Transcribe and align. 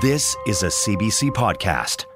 This 0.00 0.34
is 0.46 0.62
a 0.62 0.68
CBC 0.68 1.30
podcast. 1.30 2.06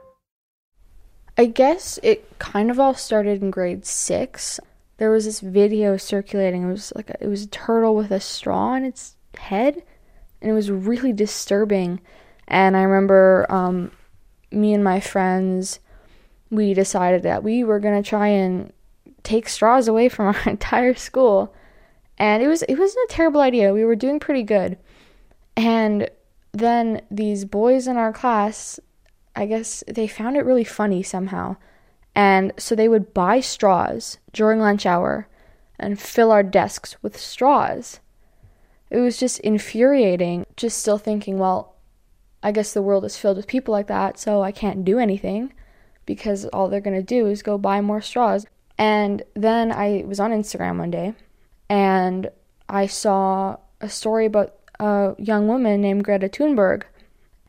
I 1.36 1.46
guess 1.46 2.00
it 2.02 2.38
kind 2.38 2.70
of 2.70 2.80
all 2.80 2.94
started 2.94 3.42
in 3.42 3.50
grade 3.50 3.84
six. 3.84 4.58
There 4.96 5.10
was 5.10 5.26
this 5.26 5.40
video 5.40 5.96
circulating. 5.96 6.62
It 6.62 6.70
was 6.70 6.92
like 6.96 7.10
a, 7.10 7.22
it 7.22 7.28
was 7.28 7.44
a 7.44 7.48
turtle 7.48 7.94
with 7.94 8.10
a 8.10 8.20
straw 8.20 8.74
in 8.74 8.84
its 8.84 9.16
head, 9.36 9.82
and 10.40 10.50
it 10.50 10.54
was 10.54 10.70
really 10.70 11.12
disturbing. 11.12 12.00
And 12.46 12.76
I 12.76 12.82
remember 12.82 13.46
um, 13.50 13.92
me 14.50 14.72
and 14.72 14.82
my 14.82 14.98
friends, 14.98 15.78
we 16.50 16.72
decided 16.72 17.22
that 17.24 17.44
we 17.44 17.64
were 17.64 17.80
gonna 17.80 18.02
try 18.02 18.28
and 18.28 18.72
take 19.22 19.48
straws 19.48 19.88
away 19.88 20.08
from 20.08 20.26
our 20.26 20.42
entire 20.50 20.94
school. 20.94 21.54
And 22.16 22.42
it 22.42 22.48
was 22.48 22.62
it 22.62 22.76
wasn't 22.76 23.10
a 23.10 23.14
terrible 23.14 23.42
idea. 23.42 23.74
We 23.74 23.84
were 23.84 23.96
doing 23.96 24.18
pretty 24.18 24.42
good. 24.42 24.78
And 25.54 26.08
then 26.58 27.02
these 27.10 27.44
boys 27.44 27.86
in 27.86 27.96
our 27.96 28.12
class, 28.12 28.80
I 29.34 29.46
guess 29.46 29.84
they 29.86 30.08
found 30.08 30.36
it 30.36 30.44
really 30.44 30.64
funny 30.64 31.02
somehow. 31.02 31.56
And 32.14 32.52
so 32.56 32.74
they 32.74 32.88
would 32.88 33.14
buy 33.14 33.40
straws 33.40 34.18
during 34.32 34.58
lunch 34.58 34.86
hour 34.86 35.28
and 35.78 36.00
fill 36.00 36.32
our 36.32 36.42
desks 36.42 36.96
with 37.02 37.16
straws. 37.16 38.00
It 38.90 38.98
was 38.98 39.18
just 39.18 39.38
infuriating, 39.40 40.46
just 40.56 40.78
still 40.78 40.98
thinking, 40.98 41.38
well, 41.38 41.76
I 42.42 42.52
guess 42.52 42.72
the 42.72 42.82
world 42.82 43.04
is 43.04 43.16
filled 43.16 43.36
with 43.36 43.46
people 43.46 43.72
like 43.72 43.86
that, 43.88 44.18
so 44.18 44.42
I 44.42 44.52
can't 44.52 44.84
do 44.84 44.98
anything 44.98 45.52
because 46.06 46.46
all 46.46 46.68
they're 46.68 46.80
going 46.80 46.96
to 46.96 47.02
do 47.02 47.26
is 47.26 47.42
go 47.42 47.58
buy 47.58 47.80
more 47.80 48.00
straws. 48.00 48.46
And 48.78 49.22
then 49.34 49.70
I 49.72 50.04
was 50.06 50.20
on 50.20 50.30
Instagram 50.30 50.78
one 50.78 50.90
day 50.90 51.14
and 51.68 52.30
I 52.68 52.86
saw 52.86 53.56
a 53.80 53.88
story 53.88 54.26
about 54.26 54.54
a 54.80 55.14
young 55.18 55.48
woman 55.48 55.80
named 55.80 56.04
Greta 56.04 56.28
Thunberg 56.28 56.84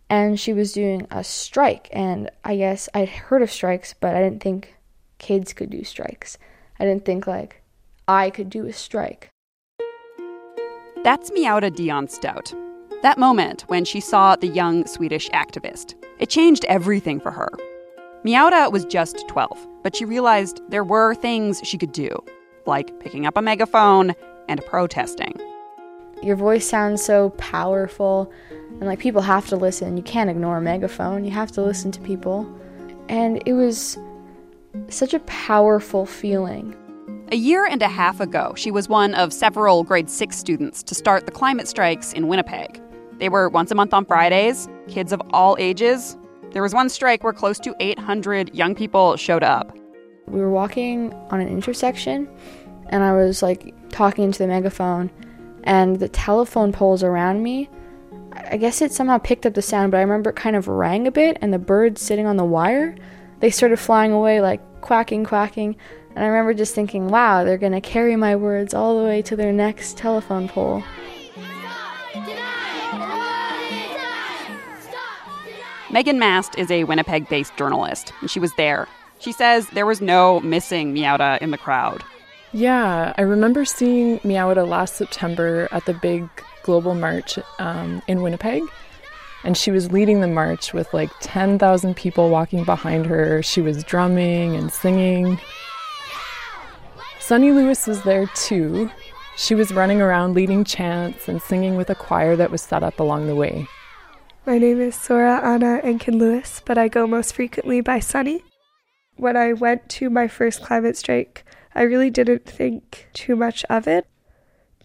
and 0.09 0.39
she 0.39 0.53
was 0.53 0.73
doing 0.73 1.05
a 1.11 1.23
strike 1.23 1.89
and 1.91 2.29
I 2.43 2.57
guess 2.57 2.89
I'd 2.93 3.09
heard 3.09 3.41
of 3.41 3.51
strikes 3.51 3.93
but 3.93 4.15
I 4.15 4.21
didn't 4.21 4.41
think 4.41 4.75
kids 5.19 5.53
could 5.53 5.69
do 5.69 5.83
strikes. 5.83 6.37
I 6.79 6.85
didn't 6.85 7.05
think 7.05 7.27
like 7.27 7.61
I 8.07 8.29
could 8.29 8.49
do 8.49 8.65
a 8.65 8.73
strike. 8.73 9.29
That's 11.03 11.29
Miyawata 11.31 11.75
Dion 11.75 12.07
Stout. 12.07 12.53
That 13.03 13.17
moment 13.17 13.61
when 13.67 13.85
she 13.85 14.01
saw 14.01 14.35
the 14.35 14.47
young 14.47 14.85
Swedish 14.85 15.29
activist, 15.29 15.93
it 16.19 16.29
changed 16.29 16.65
everything 16.65 17.19
for 17.19 17.31
her. 17.31 17.49
Miyawata 18.25 18.71
was 18.71 18.83
just 18.83 19.25
12, 19.29 19.67
but 19.83 19.95
she 19.95 20.03
realized 20.03 20.59
there 20.67 20.83
were 20.83 21.15
things 21.15 21.61
she 21.63 21.77
could 21.77 21.93
do, 21.93 22.09
like 22.65 22.99
picking 22.99 23.25
up 23.25 23.37
a 23.37 23.41
megaphone 23.41 24.13
and 24.49 24.65
protesting. 24.65 25.33
Your 26.21 26.35
voice 26.35 26.67
sounds 26.67 27.03
so 27.03 27.29
powerful, 27.31 28.31
and 28.49 28.81
like 28.81 28.99
people 28.99 29.21
have 29.21 29.47
to 29.47 29.55
listen. 29.55 29.95
You 29.95 30.03
can't 30.03 30.29
ignore 30.29 30.57
a 30.57 30.61
megaphone, 30.61 31.23
you 31.23 31.31
have 31.31 31.51
to 31.53 31.61
listen 31.61 31.91
to 31.91 32.01
people. 32.01 32.47
And 33.07 33.41
it 33.45 33.53
was 33.53 33.97
such 34.89 35.13
a 35.13 35.19
powerful 35.21 36.05
feeling. 36.05 36.75
A 37.31 37.35
year 37.35 37.65
and 37.65 37.81
a 37.81 37.87
half 37.87 38.19
ago, 38.19 38.53
she 38.55 38.71
was 38.71 38.89
one 38.89 39.13
of 39.13 39.31
several 39.31 39.83
grade 39.83 40.09
six 40.09 40.37
students 40.37 40.83
to 40.83 40.95
start 40.95 41.25
the 41.25 41.31
climate 41.31 41.67
strikes 41.67 42.11
in 42.11 42.27
Winnipeg. 42.27 42.81
They 43.19 43.29
were 43.29 43.49
once 43.49 43.71
a 43.71 43.75
month 43.75 43.93
on 43.93 44.05
Fridays, 44.05 44.67
kids 44.87 45.13
of 45.13 45.21
all 45.31 45.55
ages. 45.59 46.17
There 46.51 46.63
was 46.63 46.73
one 46.73 46.89
strike 46.89 47.23
where 47.23 47.33
close 47.33 47.59
to 47.59 47.75
800 47.79 48.53
young 48.55 48.75
people 48.75 49.15
showed 49.15 49.43
up. 49.43 49.77
We 50.27 50.39
were 50.39 50.49
walking 50.49 51.13
on 51.29 51.39
an 51.39 51.47
intersection, 51.47 52.27
and 52.89 53.03
I 53.03 53.13
was 53.13 53.41
like 53.41 53.73
talking 53.89 54.25
into 54.25 54.39
the 54.39 54.47
megaphone, 54.47 55.11
and 55.63 55.99
the 55.99 56.09
telephone 56.09 56.71
poles 56.71 57.03
around 57.03 57.43
me, 57.43 57.69
I 58.33 58.57
guess 58.57 58.81
it 58.81 58.91
somehow 58.91 59.17
picked 59.17 59.45
up 59.45 59.53
the 59.53 59.61
sound, 59.61 59.91
but 59.91 59.97
I 59.97 60.01
remember 60.01 60.29
it 60.29 60.35
kind 60.35 60.55
of 60.55 60.67
rang 60.67 61.07
a 61.07 61.11
bit, 61.11 61.37
and 61.41 61.53
the 61.53 61.59
birds 61.59 62.01
sitting 62.01 62.25
on 62.25 62.37
the 62.37 62.45
wire, 62.45 62.95
they 63.39 63.49
started 63.49 63.77
flying 63.77 64.11
away 64.11 64.41
like 64.41 64.61
quacking, 64.81 65.25
quacking. 65.25 65.75
And 66.15 66.23
I 66.23 66.27
remember 66.27 66.53
just 66.53 66.75
thinking, 66.75 67.07
wow, 67.07 67.43
they're 67.43 67.57
to 67.57 67.81
carry 67.81 68.15
my 68.15 68.35
words 68.35 68.73
all 68.73 68.97
the 68.97 69.03
way 69.03 69.21
to 69.23 69.35
their 69.35 69.53
next 69.53 69.97
telephone 69.97 70.49
pole. 70.49 70.83
Megan 75.91 76.19
Mast 76.19 76.57
is 76.57 76.69
a 76.69 76.83
Winnipeg 76.83 77.27
based 77.29 77.55
journalist, 77.57 78.13
and 78.21 78.29
she 78.29 78.39
was 78.39 78.53
there. 78.55 78.87
She 79.19 79.31
says 79.31 79.67
there 79.69 79.85
was 79.85 80.01
no 80.01 80.39
missing 80.41 80.93
Miyawata 80.93 81.39
in 81.39 81.51
the 81.51 81.57
crowd. 81.57 82.03
Yeah, 82.51 83.13
I 83.17 83.21
remember 83.21 83.63
seeing 83.63 84.19
Miyawata 84.19 84.67
last 84.67 84.95
September 84.95 85.67
at 85.71 85.85
the 85.85 85.93
big 85.93 86.27
global 86.63 86.95
march 86.95 87.37
um, 87.59 88.01
in 88.07 88.21
Winnipeg. 88.21 88.63
And 89.43 89.55
she 89.55 89.71
was 89.71 89.91
leading 89.91 90.21
the 90.21 90.27
march 90.27 90.73
with 90.73 90.93
like 90.93 91.11
10,000 91.21 91.95
people 91.95 92.29
walking 92.29 92.63
behind 92.63 93.05
her. 93.05 93.41
She 93.43 93.61
was 93.61 93.83
drumming 93.83 94.55
and 94.55 94.71
singing. 94.71 95.39
Sunny 97.19 97.51
Lewis 97.51 97.85
was 97.87 98.01
there 98.03 98.25
too. 98.35 98.89
She 99.37 99.55
was 99.55 99.71
running 99.71 100.01
around 100.01 100.33
leading 100.33 100.65
chants 100.65 101.29
and 101.29 101.41
singing 101.41 101.77
with 101.77 101.89
a 101.89 101.95
choir 101.95 102.35
that 102.35 102.51
was 102.51 102.61
set 102.61 102.83
up 102.83 102.99
along 102.99 103.27
the 103.27 103.35
way. 103.35 103.67
My 104.45 104.57
name 104.57 104.81
is 104.81 104.95
Sora 104.95 105.39
Anna 105.41 105.79
Enkin 105.83 106.19
Lewis, 106.19 106.61
but 106.65 106.77
I 106.77 106.87
go 106.87 107.05
most 107.05 107.35
frequently 107.35 107.81
by 107.81 107.99
Sunny. 107.99 108.43
When 109.15 109.37
I 109.37 109.53
went 109.53 109.87
to 109.89 110.09
my 110.09 110.27
first 110.27 110.63
climate 110.63 110.97
strike, 110.97 111.45
I 111.75 111.83
really 111.83 112.09
didn't 112.09 112.45
think 112.45 113.07
too 113.13 113.35
much 113.35 113.63
of 113.69 113.87
it, 113.87 114.07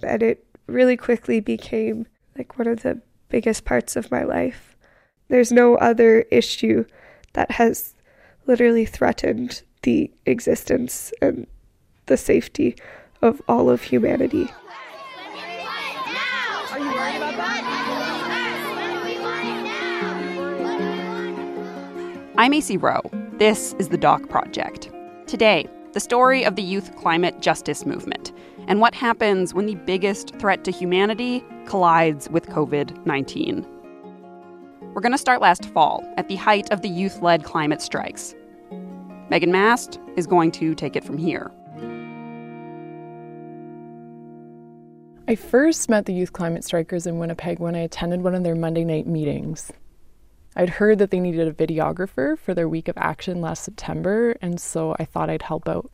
and 0.02 0.22
it 0.22 0.44
really 0.66 0.96
quickly 0.96 1.40
became 1.40 2.06
like 2.36 2.58
one 2.58 2.68
of 2.68 2.82
the 2.82 3.00
biggest 3.28 3.64
parts 3.64 3.96
of 3.96 4.10
my 4.10 4.22
life. 4.22 4.76
There's 5.28 5.50
no 5.50 5.76
other 5.76 6.20
issue 6.30 6.84
that 7.32 7.52
has 7.52 7.94
literally 8.46 8.84
threatened 8.84 9.62
the 9.82 10.10
existence 10.26 11.12
and 11.20 11.46
the 12.06 12.16
safety 12.16 12.76
of 13.22 13.40
all 13.48 13.70
of 13.70 13.82
humanity. 13.82 14.48
I'm 22.36 22.52
Acey 22.52 22.82
Rowe. 22.82 23.08
This 23.38 23.74
is 23.78 23.88
the 23.88 23.96
Doc 23.96 24.28
Project. 24.28 24.90
Today, 25.26 25.66
the 25.94 26.00
story 26.00 26.44
of 26.44 26.56
the 26.56 26.62
youth 26.62 26.94
climate 26.96 27.40
justice 27.40 27.86
movement 27.86 28.32
and 28.66 28.80
what 28.80 28.94
happens 28.94 29.54
when 29.54 29.66
the 29.66 29.76
biggest 29.76 30.34
threat 30.40 30.64
to 30.64 30.72
humanity 30.72 31.44
collides 31.66 32.28
with 32.30 32.48
COVID 32.48 33.06
19. 33.06 33.64
We're 34.92 35.00
going 35.00 35.12
to 35.12 35.18
start 35.18 35.40
last 35.40 35.66
fall 35.66 36.04
at 36.16 36.28
the 36.28 36.34
height 36.34 36.70
of 36.72 36.82
the 36.82 36.88
youth 36.88 37.22
led 37.22 37.44
climate 37.44 37.80
strikes. 37.80 38.34
Megan 39.30 39.52
Mast 39.52 40.00
is 40.16 40.26
going 40.26 40.50
to 40.52 40.74
take 40.74 40.96
it 40.96 41.04
from 41.04 41.16
here. 41.16 41.52
I 45.28 45.36
first 45.36 45.88
met 45.88 46.06
the 46.06 46.12
youth 46.12 46.32
climate 46.32 46.64
strikers 46.64 47.06
in 47.06 47.18
Winnipeg 47.18 47.60
when 47.60 47.76
I 47.76 47.80
attended 47.80 48.22
one 48.22 48.34
of 48.34 48.42
their 48.42 48.56
Monday 48.56 48.84
night 48.84 49.06
meetings. 49.06 49.72
I'd 50.56 50.70
heard 50.70 50.98
that 50.98 51.10
they 51.10 51.20
needed 51.20 51.48
a 51.48 51.52
videographer 51.52 52.38
for 52.38 52.54
their 52.54 52.68
week 52.68 52.88
of 52.88 52.96
action 52.96 53.40
last 53.40 53.64
September, 53.64 54.36
and 54.40 54.60
so 54.60 54.94
I 54.98 55.04
thought 55.04 55.30
I'd 55.30 55.42
help 55.42 55.68
out. 55.68 55.90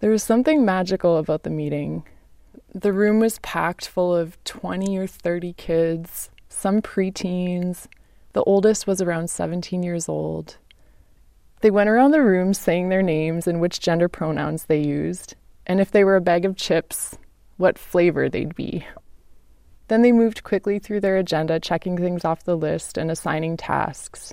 There 0.00 0.10
was 0.10 0.22
something 0.22 0.64
magical 0.64 1.16
about 1.16 1.42
the 1.44 1.50
meeting. 1.50 2.04
The 2.74 2.92
room 2.92 3.18
was 3.18 3.38
packed 3.38 3.88
full 3.88 4.14
of 4.14 4.42
20 4.44 4.98
or 4.98 5.06
30 5.06 5.54
kids, 5.54 6.30
some 6.48 6.82
preteens. 6.82 7.86
The 8.34 8.42
oldest 8.42 8.86
was 8.86 9.00
around 9.00 9.30
17 9.30 9.82
years 9.82 10.08
old. 10.08 10.58
They 11.60 11.70
went 11.70 11.88
around 11.88 12.10
the 12.10 12.22
room 12.22 12.54
saying 12.54 12.88
their 12.88 13.02
names 13.02 13.46
and 13.46 13.60
which 13.60 13.80
gender 13.80 14.08
pronouns 14.08 14.64
they 14.64 14.80
used, 14.80 15.34
and 15.66 15.80
if 15.80 15.90
they 15.90 16.04
were 16.04 16.16
a 16.16 16.20
bag 16.20 16.44
of 16.44 16.56
chips, 16.56 17.16
what 17.56 17.78
flavor 17.78 18.28
they'd 18.28 18.54
be. 18.54 18.84
Then 19.92 20.00
they 20.00 20.10
moved 20.10 20.42
quickly 20.42 20.78
through 20.78 21.00
their 21.00 21.18
agenda, 21.18 21.60
checking 21.60 21.98
things 21.98 22.24
off 22.24 22.44
the 22.44 22.56
list 22.56 22.96
and 22.96 23.10
assigning 23.10 23.58
tasks. 23.58 24.32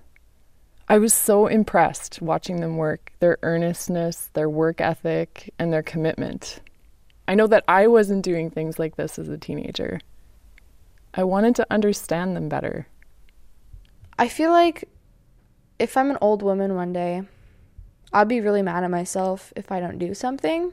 I 0.88 0.98
was 1.00 1.14
so 1.14 1.48
impressed 1.48 2.22
watching 2.22 2.62
them 2.62 2.78
work, 2.78 3.12
their 3.20 3.38
earnestness, 3.44 4.30
their 4.32 4.50
work 4.50 4.80
ethic, 4.80 5.54
and 5.60 5.74
their 5.74 5.84
commitment. 5.84 6.62
I 7.28 7.36
know 7.36 7.46
that 7.48 7.66
I 7.68 7.88
wasn't 7.88 8.24
doing 8.24 8.50
things 8.50 8.80
like 8.80 8.96
this 8.96 9.20
as 9.20 9.28
a 9.28 9.38
teenager. 9.38 10.00
I 11.14 11.26
wanted 11.26 11.58
to 11.58 11.68
understand 11.70 12.38
them 12.38 12.48
better. 12.48 12.88
I 14.18 14.30
feel 14.30 14.52
like 14.52 14.86
if 15.78 15.98
I'm 15.98 16.10
an 16.10 16.20
old 16.22 16.42
woman 16.42 16.76
one 16.76 16.94
day, 16.94 17.24
I'll 18.14 18.24
be 18.24 18.40
really 18.40 18.62
mad 18.62 18.86
at 18.86 18.92
myself 18.92 19.52
if 19.58 19.74
I 19.74 19.82
don't 19.82 20.00
do 20.00 20.14
something. 20.14 20.72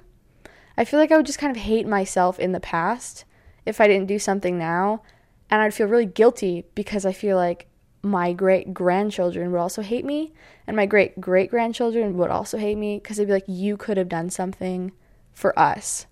I 0.79 0.85
feel 0.85 1.01
like 1.01 1.11
I 1.11 1.17
would 1.17 1.27
just 1.27 1.41
kind 1.41 1.51
of 1.51 1.61
hate 1.61 1.89
myself 1.89 2.39
in 2.39 2.53
the 2.53 2.61
past 2.61 3.25
if 3.67 3.81
I 3.81 3.89
didn't 3.89 4.07
do 4.07 4.19
something 4.19 4.57
now. 4.59 5.03
And 5.51 5.61
I'd 5.61 5.75
feel 5.75 5.87
really 5.87 6.07
guilty 6.07 6.65
because 6.75 7.05
I 7.05 7.13
feel 7.13 7.37
like 7.37 7.69
my 8.03 8.33
great 8.33 8.73
grandchildren 8.73 9.51
would 9.51 9.61
also 9.61 9.83
hate 9.83 10.05
me, 10.05 10.33
and 10.67 10.77
my 10.77 10.87
great 10.87 11.21
great 11.21 11.51
grandchildren 11.51 12.17
would 12.17 12.31
also 12.31 12.57
hate 12.57 12.79
me 12.79 12.99
because 12.99 13.17
they'd 13.17 13.27
be 13.27 13.33
like, 13.33 13.45
You 13.47 13.77
could 13.77 13.97
have 13.97 14.09
done 14.09 14.31
something 14.31 14.93
for 15.33 15.57
us. 15.59 16.07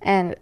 And 0.00 0.36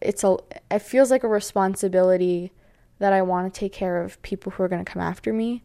it's 0.00 0.24
a, 0.24 0.36
it 0.70 0.80
feels 0.80 1.10
like 1.10 1.24
a 1.24 1.28
responsibility 1.28 2.52
that 2.98 3.12
I 3.12 3.22
want 3.22 3.52
to 3.52 3.60
take 3.60 3.72
care 3.72 4.02
of 4.02 4.20
people 4.22 4.52
who 4.52 4.62
are 4.62 4.68
going 4.68 4.84
to 4.84 4.90
come 4.90 5.02
after 5.02 5.32
me. 5.32 5.62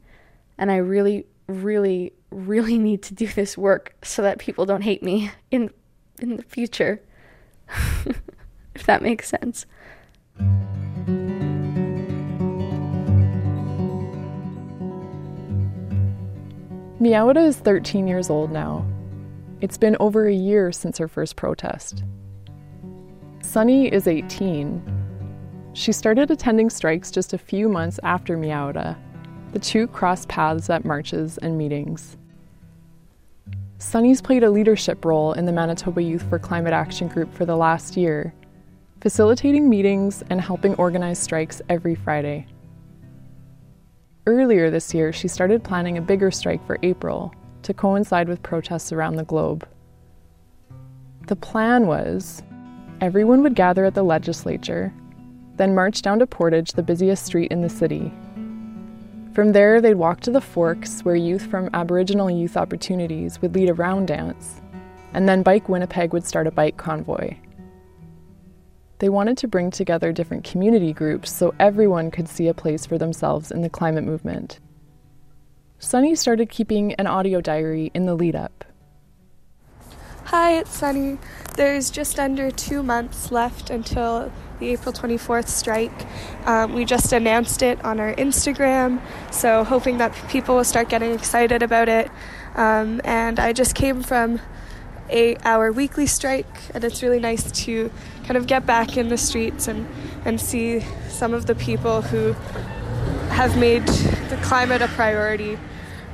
And 0.58 0.72
I 0.72 0.78
really, 0.78 1.26
really, 1.48 2.14
really 2.32 2.78
need 2.88 3.02
to 3.04 3.14
do 3.14 3.28
this 3.28 3.58
work 3.58 3.96
so 4.04 4.22
that 4.22 4.40
people 4.40 4.66
don't 4.66 4.82
hate 4.82 5.04
me 5.04 5.32
in 5.52 5.70
in 6.20 6.38
the 6.38 6.44
future. 6.44 7.02
if 8.76 8.86
that 8.86 9.02
makes 9.02 9.28
sense. 9.30 9.66
Miyawata 17.00 17.46
is 17.46 17.58
13 17.58 18.08
years 18.08 18.30
old 18.30 18.52
now. 18.52 18.86
It's 19.60 19.78
been 19.78 19.98
over 20.00 20.28
a 20.28 20.34
year 20.34 20.72
since 20.72 20.98
her 20.98 21.08
first 21.08 21.36
protest. 21.36 22.04
Sunny 23.42 23.92
is 23.92 24.08
18. 24.08 24.82
She 25.74 25.92
started 25.92 26.32
attending 26.32 26.70
strikes 26.70 27.12
just 27.12 27.34
a 27.34 27.38
few 27.38 27.68
months 27.68 28.00
after 28.04 28.38
Miyawata. 28.38 28.98
The 29.52 29.60
two 29.60 29.88
crossed 29.88 30.30
paths 30.30 30.70
at 30.70 30.86
marches 30.86 31.38
and 31.40 31.58
meetings. 31.58 32.18
Sunny's 33.80 34.22
played 34.22 34.44
a 34.44 34.50
leadership 34.50 35.04
role 35.04 35.34
in 35.34 35.46
the 35.46 35.52
Manitoba 35.52 36.02
Youth 36.02 36.24
for 36.30 36.40
Climate 36.40 36.74
Action 36.74 37.10
Group 37.10 37.34
for 37.34 37.46
the 37.46 37.58
last 37.58 37.98
year, 37.98 38.34
facilitating 39.04 39.70
meetings 39.70 40.24
and 40.30 40.40
helping 40.40 40.74
organize 40.76 41.20
strikes 41.20 41.62
every 41.68 41.94
Friday. 41.94 42.48
Earlier 44.26 44.72
this 44.72 44.94
year, 44.94 45.12
she 45.12 45.28
started 45.28 45.62
planning 45.62 45.98
a 45.98 46.02
bigger 46.02 46.32
strike 46.32 46.66
for 46.66 46.80
April 46.84 47.36
to 47.64 47.74
coincide 47.74 48.30
with 48.30 48.42
protests 48.42 48.94
around 48.94 49.18
the 49.18 49.26
globe. 49.26 49.68
The 51.28 51.36
plan 51.36 51.86
was 51.86 52.44
everyone 53.02 53.44
would 53.44 53.56
gather 53.56 53.84
at 53.84 53.94
the 53.94 54.04
legislature, 54.04 54.94
then 55.58 55.76
march 55.76 56.02
down 56.02 56.20
to 56.20 56.26
Portage, 56.26 56.72
the 56.72 56.82
busiest 56.82 57.26
street 57.26 57.52
in 57.52 57.62
the 57.62 57.68
city. 57.68 58.10
From 59.34 59.52
there, 59.52 59.82
they'd 59.82 59.96
walk 59.96 60.22
to 60.22 60.32
the 60.32 60.40
Forks, 60.40 61.02
where 61.02 61.18
youth 61.18 61.46
from 61.48 61.70
Aboriginal 61.74 62.32
Youth 62.32 62.56
Opportunities 62.56 63.42
would 63.42 63.54
lead 63.54 63.70
a 63.70 63.74
round 63.74 64.08
dance, 64.08 64.62
and 65.14 65.28
then 65.28 65.44
Bike 65.44 65.68
Winnipeg 65.68 66.14
would 66.14 66.26
start 66.26 66.48
a 66.48 66.52
bike 66.52 66.78
convoy. 66.78 67.36
They 69.04 69.10
wanted 69.10 69.38
to 69.40 69.50
bring 69.50 69.70
together 69.70 70.14
different 70.14 70.46
community 70.46 70.94
groups 70.94 71.30
so 71.30 71.54
everyone 71.60 72.10
could 72.10 72.30
see 72.30 72.48
a 72.48 72.54
place 72.54 72.86
for 72.86 72.98
themselves 72.98 73.52
in 73.52 73.60
the 73.60 73.70
climate 73.70 74.06
movement. 74.06 74.62
Sunny 75.78 76.16
started 76.16 76.50
keeping 76.50 76.94
an 76.94 77.06
audio 77.06 77.42
diary 77.42 77.92
in 77.94 78.06
the 78.06 78.16
lead 78.16 78.34
up. 78.34 78.64
Hi, 80.24 80.58
it's 80.58 80.74
Sunny. 80.74 81.18
There's 81.58 81.92
just 81.92 82.18
under 82.18 82.50
two 82.50 82.82
months 82.82 83.30
left 83.30 83.70
until 83.70 84.32
the 84.62 84.70
April 84.70 84.94
24th 84.94 85.50
strike. 85.50 86.08
Um, 86.46 86.74
we 86.74 86.86
just 86.86 87.12
announced 87.12 87.62
it 87.62 87.84
on 87.84 88.00
our 88.00 88.16
Instagram, 88.16 89.02
so 89.34 89.66
hoping 89.66 89.98
that 89.98 90.14
people 90.30 90.56
will 90.56 90.64
start 90.64 90.88
getting 90.88 91.12
excited 91.12 91.62
about 91.62 91.90
it. 91.90 92.10
Um, 92.56 93.02
and 93.04 93.38
I 93.38 93.52
just 93.52 93.76
came 93.76 94.02
from 94.02 94.40
a 95.14 95.36
our 95.46 95.72
weekly 95.72 96.08
strike, 96.08 96.46
and 96.74 96.84
it's 96.84 97.02
really 97.02 97.20
nice 97.20 97.52
to 97.64 97.92
kind 98.26 98.36
of 98.36 98.48
get 98.48 98.66
back 98.66 98.98
in 98.98 99.08
the 99.08 99.18
streets 99.18 99.68
and 99.68 99.88
and 100.26 100.42
see 100.42 100.82
some 101.08 101.34
of 101.34 101.46
the 101.46 101.56
people 101.56 102.02
who 102.02 102.34
have 103.30 103.58
made 103.58 103.86
the 103.86 104.40
climate 104.42 104.82
a 104.82 104.88
priority. 104.90 105.58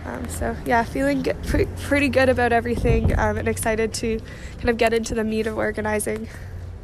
Um, 0.05 0.27
so 0.27 0.55
yeah, 0.65 0.83
feeling 0.83 1.21
get, 1.21 1.41
pre- 1.43 1.67
pretty 1.81 2.09
good 2.09 2.29
about 2.29 2.51
everything 2.51 3.17
um, 3.19 3.37
and 3.37 3.47
excited 3.47 3.93
to 3.95 4.19
kind 4.57 4.69
of 4.69 4.77
get 4.77 4.93
into 4.93 5.13
the 5.13 5.23
meat 5.23 5.47
of 5.47 5.57
organizing. 5.57 6.27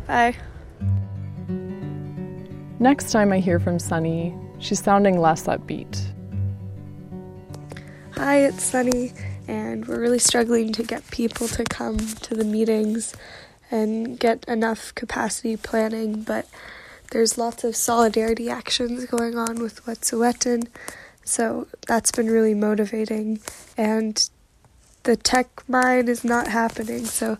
Bye. 0.07 0.35
Next 2.79 3.11
time 3.11 3.31
I 3.31 3.39
hear 3.39 3.59
from 3.59 3.79
Sunny, 3.79 4.35
she's 4.59 4.83
sounding 4.83 5.19
less 5.19 5.47
upbeat. 5.47 6.03
Hi, 8.11 8.39
it's 8.39 8.63
Sunny 8.63 9.13
and 9.47 9.87
we're 9.87 9.99
really 9.99 10.19
struggling 10.19 10.71
to 10.73 10.83
get 10.83 11.09
people 11.11 11.47
to 11.49 11.63
come 11.63 11.97
to 11.97 12.35
the 12.35 12.43
meetings 12.43 13.15
and 13.71 14.19
get 14.19 14.45
enough 14.47 14.93
capacity 14.95 15.57
planning, 15.57 16.21
but 16.21 16.47
there's 17.11 17.37
lots 17.37 17.63
of 17.63 17.75
solidarity 17.75 18.49
actions 18.49 19.05
going 19.05 19.37
on 19.37 19.61
with 19.61 19.85
Wet'suwet'en, 19.85 20.67
so 21.23 21.67
that's 21.87 22.11
been 22.11 22.27
really 22.27 22.53
motivating. 22.53 23.39
And 23.77 24.29
the 25.03 25.15
Teck 25.15 25.67
mine 25.67 26.07
is 26.07 26.23
not 26.23 26.47
happening, 26.47 27.05
so 27.05 27.37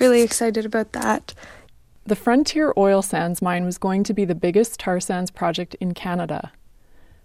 really 0.00 0.22
excited 0.22 0.64
about 0.64 0.92
that. 0.92 1.34
The 2.04 2.16
Frontier 2.16 2.72
Oil 2.76 3.00
Sands 3.00 3.40
mine 3.40 3.64
was 3.64 3.78
going 3.78 4.02
to 4.04 4.14
be 4.14 4.24
the 4.24 4.34
biggest 4.34 4.80
tar 4.80 4.98
sands 4.98 5.30
project 5.30 5.76
in 5.76 5.94
Canada. 5.94 6.52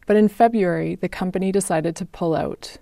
But 0.06 0.16
in 0.16 0.28
February, 0.28 0.96
the 0.96 1.10
company 1.10 1.52
decided 1.52 1.96
to 1.96 2.06
pull 2.06 2.36
out. 2.36 2.78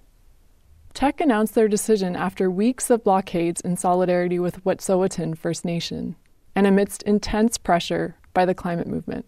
Teck 0.96 1.20
announced 1.20 1.56
their 1.56 1.68
decision 1.68 2.16
after 2.16 2.50
weeks 2.50 2.90
of 2.90 3.04
blockades 3.04 3.60
in 3.60 3.76
solidarity 3.76 4.40
with 4.40 4.64
Wet'suwet'en 4.64 5.38
First 5.38 5.66
Nation 5.66 6.16
and 6.56 6.66
amidst 6.66 7.04
intense 7.04 7.58
pressure 7.58 8.16
by 8.34 8.46
the 8.46 8.56
climate 8.56 8.88
movement. 8.88 9.26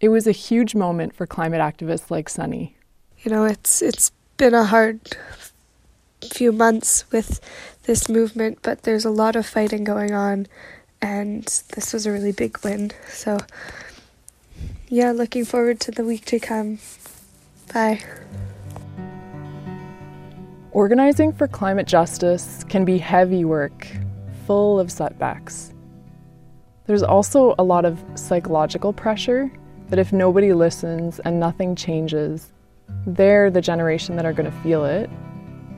It 0.00 0.08
was 0.08 0.26
a 0.26 0.32
huge 0.32 0.74
moment 0.74 1.14
for 1.14 1.26
climate 1.26 1.60
activists 1.60 2.10
like 2.10 2.30
Sunny. 2.30 2.78
You 3.18 3.30
know, 3.30 3.44
it's 3.44 3.82
it's 3.82 4.10
been 4.38 4.54
a 4.54 4.64
hard 4.64 5.18
few 6.22 6.50
months 6.50 7.04
with 7.12 7.38
this 7.82 8.08
movement, 8.08 8.60
but 8.62 8.84
there's 8.84 9.04
a 9.04 9.10
lot 9.10 9.36
of 9.36 9.44
fighting 9.44 9.84
going 9.84 10.14
on 10.14 10.46
and 11.02 11.44
this 11.74 11.92
was 11.92 12.06
a 12.06 12.10
really 12.10 12.32
big 12.32 12.56
win. 12.64 12.92
So 13.06 13.36
yeah, 14.88 15.12
looking 15.12 15.44
forward 15.44 15.78
to 15.80 15.90
the 15.90 16.04
week 16.04 16.24
to 16.24 16.40
come. 16.40 16.78
Bye. 17.70 18.02
Organizing 20.72 21.34
for 21.34 21.46
climate 21.46 21.86
justice 21.86 22.64
can 22.66 22.86
be 22.86 22.96
heavy 22.96 23.44
work, 23.44 23.86
full 24.46 24.80
of 24.80 24.90
setbacks. 24.90 25.74
There's 26.86 27.02
also 27.02 27.54
a 27.58 27.62
lot 27.62 27.84
of 27.84 28.02
psychological 28.14 28.94
pressure 28.94 29.52
that 29.90 29.98
if 29.98 30.14
nobody 30.14 30.54
listens 30.54 31.18
and 31.20 31.38
nothing 31.38 31.76
changes, 31.76 32.54
they're 33.06 33.50
the 33.50 33.60
generation 33.60 34.16
that 34.16 34.24
are 34.24 34.32
going 34.32 34.50
to 34.50 34.58
feel 34.62 34.86
it 34.86 35.10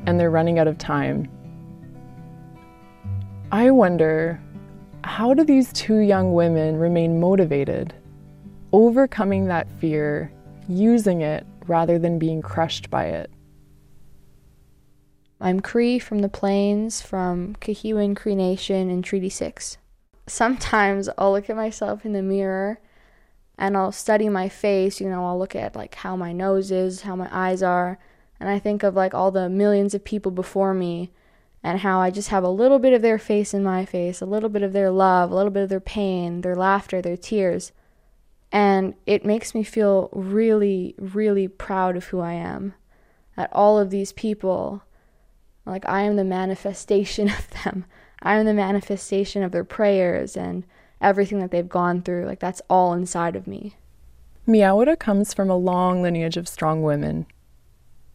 and 0.07 0.21
they're 0.21 0.31
running 0.31 0.61
out 0.61 0.69
of 0.69 0.79
time. 0.79 1.29
I 3.51 3.73
wonder 3.73 4.41
how 5.03 5.35
do 5.35 5.43
these 5.43 5.73
two 5.73 5.99
young 5.99 6.35
women 6.35 6.77
remain 6.77 7.19
motivated, 7.19 7.93
overcoming 8.73 9.47
that 9.47 9.69
fear, 9.81 10.33
using 10.69 11.23
it 11.23 11.45
rather 11.67 11.99
than 11.99 12.17
being 12.21 12.41
crushed 12.41 12.91
by 12.91 13.07
it? 13.07 13.34
I'm 15.41 15.61
Cree 15.61 15.99
from 15.99 16.21
the 16.21 16.29
Plains, 16.29 17.03
from 17.03 17.57
Kehewin 17.57 18.15
Cree 18.15 18.37
Nation 18.37 18.89
in 18.89 19.03
Treaty 19.03 19.29
6. 19.29 19.79
Sometimes 20.29 21.09
I'll 21.19 21.33
look 21.33 21.51
at 21.51 21.57
myself 21.57 22.07
in 22.07 22.13
the 22.13 22.23
mirror 22.23 22.79
and 23.59 23.77
I'll 23.77 23.93
study 23.93 24.29
my 24.29 24.49
face, 24.49 25.01
you 25.01 25.09
know, 25.09 25.27
I'll 25.27 25.39
look 25.39 25.57
at 25.57 25.75
like 25.75 25.97
how 25.97 26.15
my 26.15 26.33
nose 26.33 26.71
is, 26.71 27.03
how 27.03 27.17
my 27.17 27.29
eyes 27.33 27.63
are, 27.63 27.99
and 28.39 28.49
I 28.49 28.61
think 28.61 28.85
of 28.85 28.95
like 28.95 29.13
all 29.13 29.33
the 29.33 29.49
millions 29.49 29.93
of 29.93 30.05
people 30.05 30.31
before 30.31 30.73
me 30.73 31.11
and 31.65 31.81
how 31.81 32.01
I 32.01 32.11
just 32.11 32.29
have 32.29 32.45
a 32.45 32.49
little 32.49 32.79
bit 32.79 32.93
of 32.93 33.03
their 33.03 33.19
face 33.19 33.53
in 33.53 33.65
my 33.65 33.85
face, 33.85 34.21
a 34.21 34.27
little 34.27 34.49
bit 34.49 34.63
of 34.63 34.73
their 34.73 34.91
love, 34.91 35.33
a 35.33 35.35
little 35.35 35.51
bit 35.51 35.65
of 35.65 35.69
their 35.69 35.81
pain, 35.81 36.43
their 36.43 36.57
laughter, 36.57 37.03
their 37.03 37.17
tears. 37.17 37.73
And 38.53 38.95
it 39.05 39.25
makes 39.25 39.53
me 39.53 39.65
feel 39.65 40.11
really, 40.13 40.95
really 40.97 41.49
proud 41.49 41.97
of 41.97 42.05
who 42.07 42.21
I 42.21 42.35
am. 42.35 42.75
That 43.37 43.53
all 43.53 43.79
of 43.81 43.91
these 43.91 44.13
people 44.13 44.83
like, 45.67 45.89
I 45.89 46.03
am 46.03 46.17
the 46.17 46.25
manifestation 46.25 47.29
of 47.39 47.49
them. 47.63 47.85
I 48.23 48.37
am 48.37 48.47
the 48.47 48.55
manifestation 48.55 49.43
of 49.43 49.53
their 49.53 49.65
prayers 49.65 50.37
and 50.37 50.65
everything 51.01 51.41
that 51.41 51.51
they've 51.51 51.69
gone 51.69 52.03
through. 52.03 52.27
Like, 52.27 52.41
that's 52.41 52.63
all 52.69 52.93
inside 52.95 53.37
of 53.37 53.47
me. 53.47 53.77
Miyawata 54.47 54.99
comes 54.99 55.33
from 55.33 55.49
a 55.49 55.57
long 55.57 56.03
lineage 56.03 56.37
of 56.37 56.49
strong 56.49 56.83
women. 56.83 57.27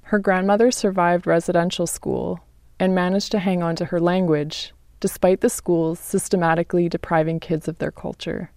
Her 0.03 0.19
grandmother 0.19 0.71
survived 0.71 1.27
residential 1.27 1.87
school 1.87 2.39
and 2.79 2.95
managed 2.95 3.31
to 3.31 3.39
hang 3.39 3.61
on 3.61 3.75
to 3.77 3.85
her 3.85 3.99
language, 3.99 4.73
despite 4.99 5.41
the 5.41 5.49
schools 5.49 5.99
systematically 5.99 6.89
depriving 6.89 7.39
kids 7.39 7.67
of 7.67 7.77
their 7.77 7.91
culture. 7.91 8.51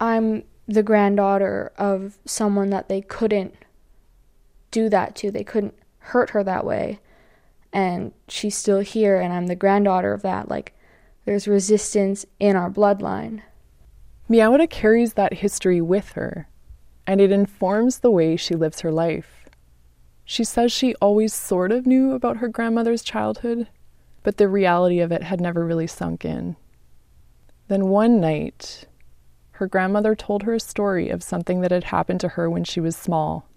I'm 0.00 0.44
the 0.66 0.82
granddaughter 0.82 1.72
of 1.76 2.18
someone 2.24 2.70
that 2.70 2.88
they 2.88 3.00
couldn't 3.00 3.54
do 4.70 4.88
that 4.88 5.14
to. 5.16 5.30
They 5.30 5.44
couldn't 5.44 5.74
hurt 5.98 6.30
her 6.30 6.42
that 6.44 6.64
way. 6.64 7.00
And 7.74 8.12
she's 8.28 8.56
still 8.56 8.80
here, 8.80 9.20
and 9.20 9.32
I'm 9.32 9.48
the 9.48 9.56
granddaughter 9.56 10.12
of 10.12 10.22
that. 10.22 10.48
Like, 10.48 10.74
there's 11.24 11.48
resistance 11.48 12.24
in 12.38 12.54
our 12.54 12.70
bloodline. 12.70 13.42
Miyawata 14.30 14.70
carries 14.70 15.14
that 15.14 15.34
history 15.34 15.80
with 15.80 16.12
her, 16.12 16.48
and 17.04 17.20
it 17.20 17.32
informs 17.32 17.98
the 17.98 18.12
way 18.12 18.36
she 18.36 18.54
lives 18.54 18.80
her 18.80 18.92
life. 18.92 19.48
She 20.24 20.44
says 20.44 20.70
she 20.70 20.94
always 20.96 21.34
sort 21.34 21.72
of 21.72 21.84
knew 21.84 22.12
about 22.12 22.36
her 22.36 22.48
grandmother's 22.48 23.02
childhood, 23.02 23.66
but 24.22 24.36
the 24.36 24.48
reality 24.48 25.00
of 25.00 25.10
it 25.10 25.24
had 25.24 25.40
never 25.40 25.66
really 25.66 25.88
sunk 25.88 26.24
in. 26.24 26.56
Then 27.66 27.88
one 27.88 28.20
night, 28.20 28.86
her 29.52 29.66
grandmother 29.66 30.14
told 30.14 30.44
her 30.44 30.54
a 30.54 30.60
story 30.60 31.10
of 31.10 31.22
something 31.22 31.60
that 31.60 31.72
had 31.72 31.84
happened 31.84 32.20
to 32.20 32.28
her 32.28 32.48
when 32.48 32.64
she 32.64 32.80
was 32.80 32.96
small. 32.96 33.48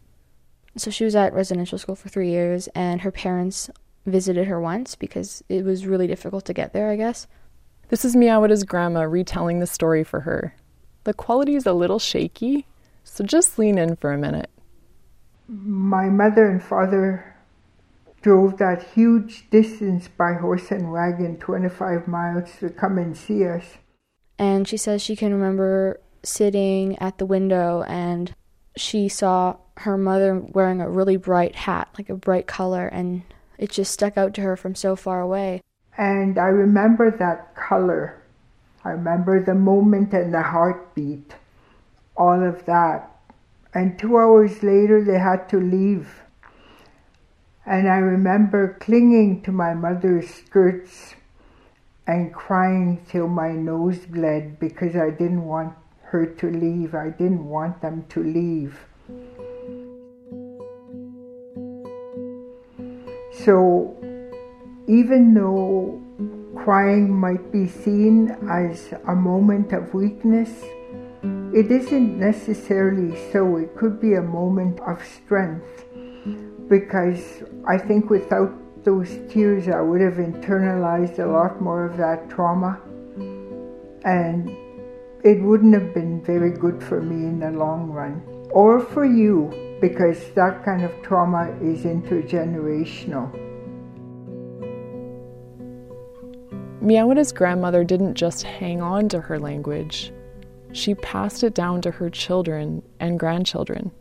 So 0.75 0.89
she 0.89 1.05
was 1.05 1.15
at 1.15 1.33
residential 1.33 1.77
school 1.77 1.95
for 1.95 2.09
three 2.09 2.31
years, 2.31 2.67
and 2.75 3.01
her 3.01 3.11
parents 3.11 3.69
visited 4.07 4.47
her 4.47 4.59
once 4.59 4.95
because 4.95 5.43
it 5.49 5.63
was 5.63 5.85
really 5.85 6.07
difficult 6.07 6.45
to 6.45 6.53
get 6.53 6.73
there, 6.73 6.89
I 6.89 6.95
guess. 6.95 7.27
This 7.89 8.03
is 8.03 8.15
Miyawata's 8.15 8.63
grandma 8.63 9.01
retelling 9.01 9.59
the 9.59 9.67
story 9.67 10.03
for 10.03 10.21
her. 10.21 10.55
The 11.03 11.13
quality 11.13 11.55
is 11.55 11.65
a 11.65 11.73
little 11.73 11.99
shaky, 11.99 12.65
so 13.03 13.23
just 13.23 13.59
lean 13.59 13.77
in 13.77 13.95
for 13.95 14.11
a 14.11 14.17
minute. 14.17 14.49
My 15.47 16.09
mother 16.09 16.49
and 16.49 16.61
father 16.61 17.35
drove 18.21 18.57
that 18.57 18.83
huge 18.93 19.49
distance 19.49 20.09
by 20.09 20.33
horse 20.33 20.71
and 20.71 20.91
wagon, 20.91 21.37
25 21.37 22.07
miles, 22.07 22.49
to 22.59 22.69
come 22.69 22.97
and 22.97 23.15
see 23.15 23.45
us. 23.45 23.77
And 24.37 24.67
she 24.67 24.77
says 24.77 25.01
she 25.01 25.15
can 25.15 25.33
remember 25.33 26.01
sitting 26.23 26.97
at 26.99 27.17
the 27.17 27.25
window 27.25 27.83
and 27.83 28.35
she 28.75 29.07
saw 29.07 29.55
her 29.77 29.97
mother 29.97 30.35
wearing 30.35 30.81
a 30.81 30.89
really 30.89 31.17
bright 31.17 31.55
hat, 31.55 31.89
like 31.97 32.09
a 32.09 32.15
bright 32.15 32.47
color, 32.47 32.87
and 32.87 33.23
it 33.57 33.71
just 33.71 33.91
stuck 33.91 34.17
out 34.17 34.33
to 34.35 34.41
her 34.41 34.55
from 34.55 34.75
so 34.75 34.95
far 34.95 35.21
away. 35.21 35.61
And 35.97 36.37
I 36.37 36.47
remember 36.47 37.09
that 37.11 37.55
color. 37.55 38.21
I 38.83 38.91
remember 38.91 39.43
the 39.43 39.55
moment 39.55 40.13
and 40.13 40.33
the 40.33 40.43
heartbeat, 40.43 41.33
all 42.15 42.43
of 42.43 42.65
that. 42.65 43.11
And 43.73 43.97
two 43.97 44.17
hours 44.17 44.63
later, 44.63 45.03
they 45.03 45.19
had 45.19 45.49
to 45.49 45.59
leave. 45.59 46.21
And 47.65 47.89
I 47.89 47.97
remember 47.97 48.77
clinging 48.79 49.41
to 49.43 49.51
my 49.51 49.73
mother's 49.73 50.29
skirts 50.29 51.15
and 52.07 52.33
crying 52.33 53.05
till 53.09 53.27
my 53.27 53.51
nose 53.51 54.05
bled 54.05 54.59
because 54.59 54.95
I 54.95 55.09
didn't 55.09 55.43
want 55.43 55.73
her 56.03 56.25
to 56.25 56.49
leave. 56.49 56.95
I 56.95 57.09
didn't 57.09 57.45
want 57.45 57.81
them 57.81 58.05
to 58.09 58.23
leave. 58.23 58.85
So, 63.43 63.95
even 64.87 65.33
though 65.33 66.01
crying 66.55 67.13
might 67.13 67.51
be 67.51 67.67
seen 67.67 68.35
as 68.49 68.93
a 69.07 69.15
moment 69.15 69.73
of 69.73 69.93
weakness, 69.93 70.49
it 71.53 71.71
isn't 71.71 72.19
necessarily 72.19 73.15
so. 73.31 73.57
It 73.57 73.75
could 73.75 74.01
be 74.01 74.15
a 74.15 74.21
moment 74.21 74.79
of 74.81 75.03
strength 75.05 75.85
because 76.67 77.43
I 77.65 77.77
think 77.77 78.09
without 78.09 78.51
those 78.83 79.19
tears, 79.29 79.67
I 79.67 79.81
would 79.81 80.01
have 80.01 80.15
internalized 80.15 81.19
a 81.19 81.25
lot 81.25 81.61
more 81.61 81.85
of 81.85 81.97
that 81.97 82.29
trauma. 82.29 82.79
And 84.03 84.49
it 85.23 85.41
wouldn't 85.41 85.73
have 85.73 85.93
been 85.93 86.21
very 86.21 86.51
good 86.51 86.81
for 86.81 87.01
me 87.01 87.27
in 87.27 87.39
the 87.39 87.51
long 87.51 87.89
run, 87.89 88.21
or 88.51 88.79
for 88.79 89.05
you, 89.05 89.51
because 89.79 90.31
that 90.31 90.63
kind 90.63 90.83
of 90.83 90.91
trauma 91.01 91.51
is 91.61 91.83
intergenerational. 91.83 93.31
Miyawata's 96.81 97.31
grandmother 97.31 97.83
didn't 97.83 98.15
just 98.15 98.43
hang 98.43 98.81
on 98.81 99.09
to 99.09 99.19
her 99.19 99.39
language, 99.39 100.13
she 100.71 100.95
passed 100.95 101.43
it 101.43 101.53
down 101.53 101.81
to 101.81 101.91
her 101.91 102.09
children 102.09 102.83
and 102.99 103.19
grandchildren. 103.19 103.91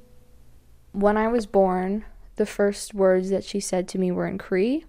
When 0.92 1.16
I 1.16 1.28
was 1.28 1.46
born, 1.46 2.04
the 2.36 2.46
first 2.46 2.94
words 2.94 3.30
that 3.30 3.44
she 3.44 3.60
said 3.60 3.88
to 3.88 3.98
me 3.98 4.10
were 4.10 4.26
in 4.26 4.38
Cree. 4.38 4.84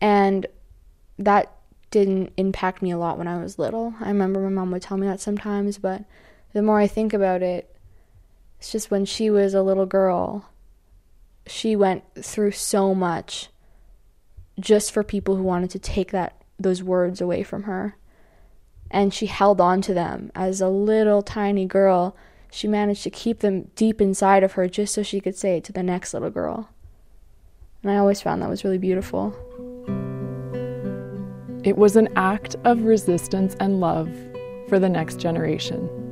And 0.00 0.46
that 1.18 1.52
didn't 1.90 2.32
impact 2.36 2.82
me 2.82 2.90
a 2.90 2.98
lot 2.98 3.18
when 3.18 3.28
I 3.28 3.42
was 3.42 3.58
little. 3.58 3.94
I 4.00 4.08
remember 4.08 4.40
my 4.40 4.48
mom 4.48 4.70
would 4.70 4.82
tell 4.82 4.96
me 4.96 5.06
that 5.06 5.20
sometimes, 5.20 5.78
but 5.78 6.04
the 6.52 6.62
more 6.62 6.78
I 6.78 6.86
think 6.86 7.12
about 7.12 7.42
it, 7.42 7.75
it's 8.58 8.72
just 8.72 8.90
when 8.90 9.04
she 9.04 9.30
was 9.30 9.54
a 9.54 9.62
little 9.62 9.86
girl, 9.86 10.50
she 11.46 11.76
went 11.76 12.02
through 12.20 12.52
so 12.52 12.94
much 12.94 13.48
just 14.58 14.90
for 14.90 15.02
people 15.02 15.36
who 15.36 15.42
wanted 15.42 15.70
to 15.70 15.78
take 15.78 16.10
that 16.12 16.42
those 16.58 16.82
words 16.82 17.20
away 17.20 17.42
from 17.42 17.64
her. 17.64 17.96
And 18.90 19.12
she 19.12 19.26
held 19.26 19.60
on 19.60 19.82
to 19.82 19.94
them 19.94 20.30
as 20.34 20.60
a 20.60 20.68
little 20.68 21.22
tiny 21.22 21.66
girl 21.66 22.16
she 22.50 22.68
managed 22.68 23.02
to 23.02 23.10
keep 23.10 23.40
them 23.40 23.70
deep 23.74 24.00
inside 24.00 24.42
of 24.42 24.52
her 24.52 24.68
just 24.68 24.94
so 24.94 25.02
she 25.02 25.20
could 25.20 25.36
say 25.36 25.58
it 25.58 25.64
to 25.64 25.72
the 25.72 25.82
next 25.82 26.14
little 26.14 26.30
girl. 26.30 26.70
And 27.82 27.92
I 27.92 27.98
always 27.98 28.22
found 28.22 28.40
that 28.40 28.48
was 28.48 28.64
really 28.64 28.78
beautiful. 28.78 29.34
It 31.64 31.76
was 31.76 31.96
an 31.96 32.08
act 32.16 32.56
of 32.64 32.82
resistance 32.84 33.56
and 33.60 33.80
love 33.80 34.08
for 34.68 34.78
the 34.78 34.88
next 34.88 35.20
generation. 35.20 36.05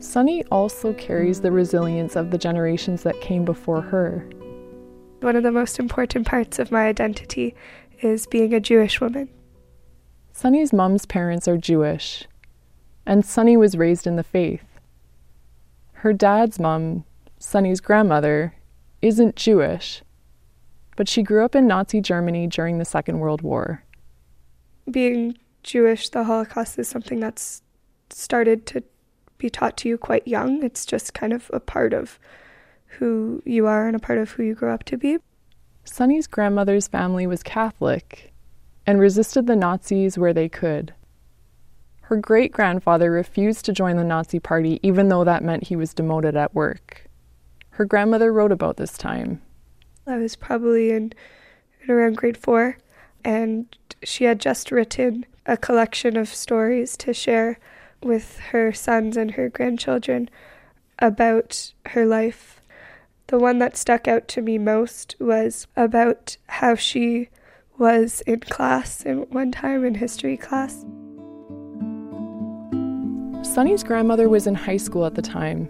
Sunny 0.00 0.44
also 0.44 0.92
carries 0.94 1.40
the 1.40 1.50
resilience 1.50 2.14
of 2.14 2.30
the 2.30 2.38
generations 2.38 3.02
that 3.02 3.20
came 3.20 3.44
before 3.44 3.80
her. 3.80 4.28
One 5.20 5.34
of 5.34 5.42
the 5.42 5.50
most 5.50 5.80
important 5.80 6.26
parts 6.26 6.60
of 6.60 6.70
my 6.70 6.86
identity 6.86 7.56
is 8.00 8.26
being 8.28 8.54
a 8.54 8.60
Jewish 8.60 9.00
woman. 9.00 9.28
Sunny's 10.32 10.72
mom's 10.72 11.04
parents 11.04 11.48
are 11.48 11.56
Jewish, 11.56 12.28
and 13.06 13.24
Sunny 13.24 13.56
was 13.56 13.76
raised 13.76 14.06
in 14.06 14.14
the 14.14 14.22
faith. 14.22 14.64
Her 15.94 16.12
dad's 16.12 16.60
mom, 16.60 17.04
Sunny's 17.40 17.80
grandmother, 17.80 18.54
isn't 19.02 19.34
Jewish, 19.34 20.02
but 20.96 21.08
she 21.08 21.24
grew 21.24 21.44
up 21.44 21.56
in 21.56 21.66
Nazi 21.66 22.00
Germany 22.00 22.46
during 22.46 22.78
the 22.78 22.84
Second 22.84 23.18
World 23.18 23.42
War. 23.42 23.82
Being 24.88 25.36
Jewish, 25.64 26.08
the 26.08 26.22
Holocaust 26.22 26.78
is 26.78 26.86
something 26.86 27.18
that's 27.18 27.62
started 28.10 28.64
to 28.66 28.84
be 29.38 29.48
taught 29.48 29.76
to 29.78 29.88
you 29.88 29.96
quite 29.96 30.26
young. 30.26 30.62
It's 30.62 30.84
just 30.84 31.14
kind 31.14 31.32
of 31.32 31.50
a 31.52 31.60
part 31.60 31.92
of 31.92 32.18
who 32.98 33.42
you 33.44 33.66
are 33.66 33.86
and 33.86 33.96
a 33.96 34.00
part 34.00 34.18
of 34.18 34.32
who 34.32 34.42
you 34.42 34.54
grow 34.54 34.74
up 34.74 34.84
to 34.84 34.96
be. 34.96 35.18
Sunny's 35.84 36.26
grandmother's 36.26 36.88
family 36.88 37.26
was 37.26 37.42
Catholic, 37.42 38.32
and 38.86 39.00
resisted 39.00 39.46
the 39.46 39.56
Nazis 39.56 40.18
where 40.18 40.32
they 40.32 40.48
could. 40.48 40.94
Her 42.02 42.16
great 42.16 42.52
grandfather 42.52 43.10
refused 43.10 43.66
to 43.66 43.72
join 43.72 43.96
the 43.96 44.04
Nazi 44.04 44.40
Party, 44.40 44.80
even 44.82 45.08
though 45.08 45.24
that 45.24 45.44
meant 45.44 45.64
he 45.64 45.76
was 45.76 45.92
demoted 45.92 46.36
at 46.36 46.54
work. 46.54 47.06
Her 47.70 47.84
grandmother 47.84 48.32
wrote 48.32 48.50
about 48.50 48.78
this 48.78 48.96
time. 48.96 49.42
I 50.06 50.16
was 50.16 50.34
probably 50.34 50.90
in, 50.90 51.12
in 51.82 51.90
around 51.90 52.16
grade 52.16 52.38
four, 52.38 52.78
and 53.24 53.66
she 54.02 54.24
had 54.24 54.40
just 54.40 54.72
written 54.72 55.26
a 55.44 55.58
collection 55.58 56.16
of 56.16 56.28
stories 56.28 56.96
to 56.96 57.12
share 57.12 57.58
with 58.02 58.38
her 58.50 58.72
sons 58.72 59.16
and 59.16 59.32
her 59.32 59.48
grandchildren 59.48 60.28
about 60.98 61.72
her 61.86 62.06
life. 62.06 62.60
The 63.28 63.38
one 63.38 63.58
that 63.58 63.76
stuck 63.76 64.08
out 64.08 64.26
to 64.28 64.42
me 64.42 64.58
most 64.58 65.16
was 65.20 65.66
about 65.76 66.36
how 66.46 66.74
she 66.74 67.28
was 67.78 68.22
in 68.22 68.40
class 68.40 69.02
in 69.02 69.18
one 69.30 69.52
time 69.52 69.84
in 69.84 69.94
history 69.94 70.36
class. 70.36 70.84
Sunny's 73.42 73.82
grandmother 73.82 74.28
was 74.28 74.46
in 74.46 74.54
high 74.54 74.76
school 74.76 75.06
at 75.06 75.14
the 75.14 75.22
time. 75.22 75.68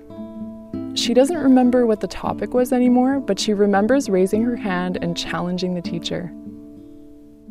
She 0.94 1.14
doesn't 1.14 1.36
remember 1.36 1.86
what 1.86 2.00
the 2.00 2.08
topic 2.08 2.54
was 2.54 2.72
anymore, 2.72 3.20
but 3.20 3.38
she 3.38 3.52
remembers 3.54 4.08
raising 4.08 4.42
her 4.42 4.56
hand 4.56 4.98
and 5.00 5.16
challenging 5.16 5.74
the 5.74 5.82
teacher. 5.82 6.32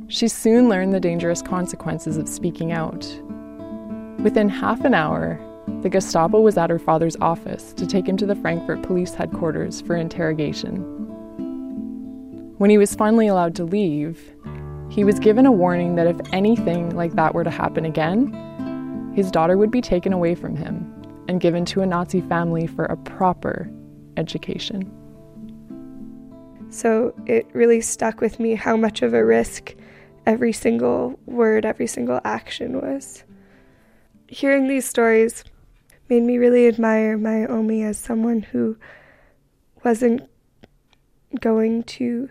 She 0.10 0.27
soon 0.27 0.69
learned 0.69 0.93
the 0.93 1.00
dangerous 1.00 1.41
consequences 1.41 2.17
of 2.17 2.27
speaking 2.27 2.72
out. 2.72 3.05
Within 4.24 4.50
half 4.50 4.84
an 4.84 4.94
hour, 4.94 5.40
the 5.82 5.90
Gestapo 5.90 6.42
was 6.42 6.58
at 6.58 6.70
her 6.70 6.80
father's 6.80 7.16
office 7.18 7.72
to 7.74 7.86
take 7.86 8.08
him 8.08 8.18
to 8.18 8.26
the 8.26 8.36
Frankfurt 8.36 8.82
police 8.82 9.14
headquarters 9.14 9.82
for 9.82 9.96
interrogation. 9.96 10.78
When 12.58 12.72
he 12.72 12.80
was 12.80 12.96
finally 12.96 13.28
allowed 13.28 13.56
to 13.56 13.64
leave, 13.64 14.20
he 14.90 15.04
was 15.04 15.20
given 15.20 15.46
a 15.46 15.52
warning 15.52 15.96
that 15.96 16.08
if 16.08 16.18
anything 16.34 16.96
like 16.96 17.14
that 17.14 17.36
were 17.36 17.44
to 17.44 17.52
happen 17.52 17.86
again, 17.86 19.14
his 19.16 19.30
daughter 19.30 19.58
would 19.58 19.70
be 19.70 19.82
taken 19.82 20.14
away 20.14 20.34
from 20.34 20.56
him 20.56 20.94
and 21.28 21.40
given 21.40 21.66
to 21.66 21.82
a 21.82 21.86
Nazi 21.86 22.22
family 22.22 22.66
for 22.66 22.86
a 22.86 22.98
proper 22.98 23.70
education. 24.16 24.92
So 26.70 27.14
it 27.28 27.48
really 27.54 27.82
stuck 27.82 28.20
with 28.20 28.40
me 28.40 28.56
how 28.56 28.76
much 28.78 29.02
of 29.04 29.14
a 29.14 29.24
risk 29.24 29.76
every 30.26 30.54
single 30.54 31.20
word, 31.26 31.66
every 31.66 31.88
single 31.88 32.20
action 32.24 32.82
was. 32.82 33.24
Hearing 34.27 34.67
these 34.67 34.86
stories 34.86 35.46
made 36.10 36.24
me 36.24 36.38
really 36.38 36.67
admire 36.67 37.17
my 37.17 37.46
Omi 37.46 37.84
as 37.84 37.98
someone 37.98 38.41
who 38.41 38.77
wasn't 39.86 40.29
going 41.39 41.84
to 41.84 42.29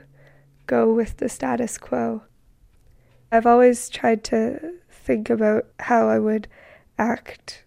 go 0.66 0.92
with 0.92 1.16
the 1.16 1.28
status 1.28 1.78
quo. 1.78 2.22
I've 3.32 3.46
always 3.46 3.88
tried 3.88 4.24
to 4.24 4.74
think 4.90 5.30
about 5.30 5.66
how 5.80 6.08
I 6.08 6.18
would 6.18 6.48
act, 6.98 7.64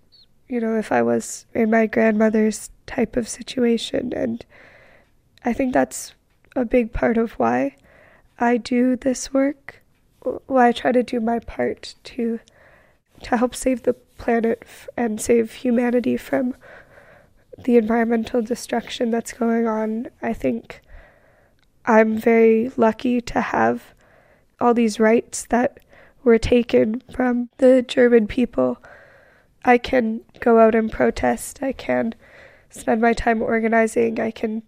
you 0.47 0.59
know, 0.59 0.77
if 0.77 0.91
I 0.91 1.01
was 1.01 1.47
in 1.55 1.71
my 1.71 1.87
grandmother's 1.87 2.69
type 2.85 3.17
of 3.17 3.27
situation. 3.27 4.13
And 4.13 4.45
I 5.43 5.53
think 5.53 5.73
that's 5.73 6.13
a 6.55 6.65
big 6.65 6.93
part 6.93 7.17
of 7.17 7.33
why 7.33 7.77
I 8.39 8.57
do 8.57 8.95
this 8.95 9.33
work, 9.33 9.81
why 10.45 10.67
I 10.67 10.71
try 10.71 10.91
to 10.91 11.03
do 11.03 11.19
my 11.19 11.39
part 11.39 11.95
to 12.05 12.39
to 13.23 13.35
help 13.35 13.53
save 13.53 13.83
the 13.83 13.95
planet 14.19 14.63
and 14.95 15.19
save 15.19 15.53
humanity 15.53 16.17
from 16.17 16.55
the 17.63 17.77
environmental 17.77 18.41
destruction 18.41 19.09
that's 19.09 19.33
going 19.33 19.67
on. 19.67 20.07
I 20.21 20.33
think 20.33 20.81
I'm 21.85 22.17
very 22.17 22.71
lucky 22.77 23.21
to 23.21 23.41
have 23.41 23.95
all 24.61 24.73
these 24.73 24.99
rights 24.99 25.45
that 25.49 25.79
were 26.23 26.37
taken 26.37 27.01
from 27.13 27.49
the 27.57 27.81
German 27.81 28.27
people. 28.27 28.77
I 29.65 29.77
can 29.77 30.21
go 30.39 30.59
out 30.59 30.75
and 30.75 30.91
protest. 30.91 31.63
I 31.63 31.71
can 31.71 32.13
spend 32.69 33.01
my 33.01 33.13
time 33.13 33.41
organizing. 33.41 34.19
I 34.19 34.31
can 34.31 34.63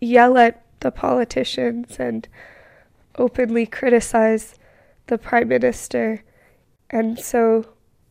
yell 0.00 0.36
at 0.36 0.62
the 0.80 0.90
politicians 0.90 1.98
and 1.98 2.28
openly 3.16 3.66
criticize 3.66 4.54
the 5.06 5.18
prime 5.18 5.48
minister. 5.48 6.22
And 6.90 7.18
so, 7.18 7.66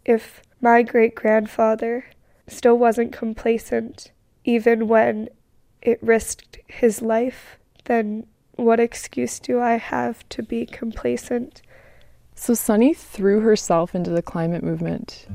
if 0.05 0.41
my 0.61 0.83
great 0.83 1.15
grandfather 1.15 2.05
still 2.47 2.77
wasn't 2.77 3.11
complacent, 3.11 4.11
even 4.43 4.87
when 4.87 5.29
it 5.81 6.01
risked 6.01 6.57
his 6.67 7.01
life, 7.01 7.57
then 7.85 8.25
what 8.55 8.79
excuse 8.79 9.39
do 9.39 9.59
I 9.59 9.77
have 9.77 10.27
to 10.29 10.41
be 10.41 10.65
complacent? 10.65 11.61
So 12.35 12.53
Sunny 12.53 12.93
threw 12.93 13.39
herself 13.41 13.95
into 13.95 14.11
the 14.11 14.21
climate 14.21 14.63
movement. 14.63 15.27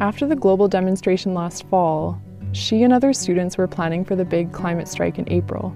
After 0.00 0.26
the 0.26 0.36
global 0.36 0.68
demonstration 0.68 1.32
last 1.32 1.66
fall, 1.68 2.20
she 2.52 2.82
and 2.82 2.92
other 2.92 3.12
students 3.12 3.56
were 3.56 3.68
planning 3.68 4.04
for 4.04 4.16
the 4.16 4.24
big 4.24 4.52
climate 4.52 4.88
strike 4.88 5.18
in 5.18 5.30
April. 5.32 5.74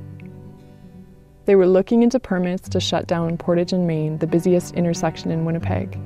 They 1.47 1.57
were 1.57 1.67
looking 1.67 2.03
into 2.03 2.21
permits 2.21 2.69
to 2.71 2.81
shut 2.81 3.07
down 3.07 3.39
Portage 3.39 3.73
and 3.73 3.87
Main, 3.87 4.19
the 4.19 4.27
busiest 4.27 4.75
intersection 4.75 5.31
in 5.31 5.45
Winnipeg. 5.45 5.99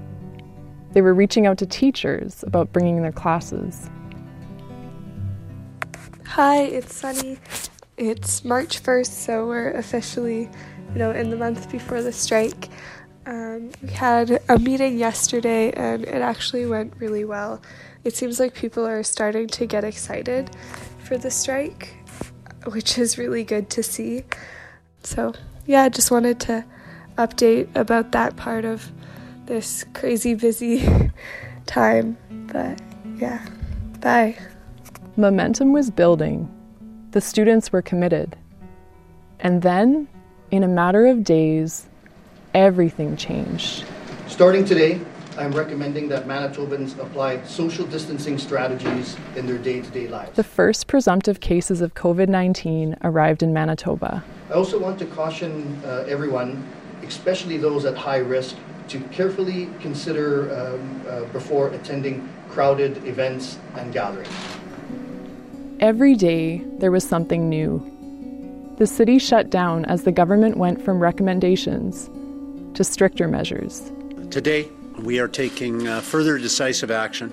They 0.95 1.03
were 1.03 1.13
reaching 1.13 1.45
out 1.49 1.59
to 1.59 1.67
teachers 1.67 2.45
about 2.47 2.73
bringing 2.73 3.03
their 3.03 3.11
classes. 3.11 3.91
Hi, 6.25 6.63
it's 6.63 6.95
Sunny. 6.95 7.39
It's 7.97 8.45
March 8.45 8.81
1st, 8.81 9.07
so 9.07 9.49
we're 9.49 9.73
officially, 9.73 10.49
you 10.93 10.99
know, 10.99 11.11
in 11.11 11.31
the 11.31 11.37
month 11.37 11.71
before 11.73 12.01
the 12.01 12.13
strike. 12.13 12.69
Um, 13.27 13.73
we 13.83 13.89
had 13.89 14.41
a 14.49 14.57
meeting 14.57 14.97
yesterday 14.97 15.73
and 15.73 16.05
it 16.05 16.23
actually 16.23 16.67
went 16.67 16.95
really 17.01 17.25
well. 17.25 17.61
It 18.05 18.15
seems 18.15 18.39
like 18.39 18.55
people 18.55 18.87
are 18.87 19.03
starting 19.03 19.49
to 19.49 19.67
get 19.67 19.83
excited 19.83 20.51
for 21.01 21.19
the 21.19 21.31
strike, 21.31 21.93
which 22.67 22.99
is 22.99 23.19
really 23.19 23.43
good 23.43 23.69
to 23.71 23.83
see. 23.83 24.23
So, 25.03 25.35
yeah, 25.67 25.83
I 25.83 25.89
just 25.89 26.13
wanted 26.13 26.39
to 26.41 26.65
update 27.19 27.75
about 27.75 28.13
that 28.13 28.37
part 28.37 28.65
of 28.65 28.93
this 29.47 29.85
crazy 29.95 30.35
busy 30.35 30.89
time. 31.67 32.17
But 32.53 32.81
yeah, 33.17 33.47
bye. 34.01 34.37
Momentum 35.17 35.73
was 35.73 35.91
building. 35.91 36.51
The 37.13 37.21
students 37.21 37.73
were 37.73 37.83
committed. 37.83 38.37
And 39.41 39.63
then, 39.63 40.09
in 40.51 40.63
a 40.63 40.69
matter 40.69 41.07
of 41.07 41.23
days, 41.23 41.87
everything 42.55 43.17
changed. 43.17 43.85
Starting 44.27 44.65
today, 44.65 45.01
I'm 45.37 45.53
recommending 45.53 46.09
that 46.09 46.27
Manitobans 46.27 46.99
apply 46.99 47.43
social 47.45 47.85
distancing 47.87 48.39
strategies 48.39 49.17
in 49.37 49.47
their 49.47 49.59
day 49.59 49.81
to 49.81 49.91
day 49.91 50.09
lives. 50.09 50.37
The 50.37 50.45
first 50.45 50.87
presumptive 50.87 51.41
cases 51.41 51.81
of 51.81 51.95
COVID 51.95 52.29
19 52.29 52.97
arrived 53.03 53.43
in 53.43 53.53
Manitoba. 53.53 54.25
I 54.49 54.53
also 54.55 54.79
want 54.79 54.99
to 55.01 55.07
caution 55.07 55.81
uh, 55.85 56.05
everyone, 56.09 56.65
especially 57.03 57.57
those 57.59 57.85
at 57.85 57.97
high 57.97 58.19
risk, 58.19 58.57
to 58.89 59.01
carefully 59.09 59.69
consider 59.81 60.55
um, 60.55 61.03
uh, 61.09 61.25
before 61.27 61.69
attending 61.69 62.29
crowded 62.49 63.05
events 63.07 63.59
and 63.77 63.93
gatherings. 63.93 64.29
Every 65.81 66.15
day, 66.15 66.59
there 66.79 66.91
was 66.91 67.07
something 67.07 67.49
new. 67.49 67.91
The 68.79 68.87
city 68.87 69.19
shut 69.19 69.51
down 69.51 69.85
as 69.85 70.05
the 70.05 70.13
government 70.13 70.57
went 70.57 70.83
from 70.83 70.99
recommendations 70.99 72.11
to 72.75 72.85
stricter 72.85 73.29
measures. 73.29 73.93
Today, 74.31 74.69
we 74.99 75.19
are 75.19 75.29
taking 75.29 75.87
uh, 75.87 76.01
further 76.01 76.39
decisive 76.39 76.91
action 76.91 77.33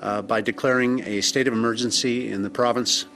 uh, 0.00 0.22
by 0.22 0.40
declaring 0.40 1.00
a 1.06 1.20
state 1.20 1.46
of 1.46 1.52
emergency 1.52 2.30
in 2.30 2.42
the 2.42 2.50
province. 2.50 3.06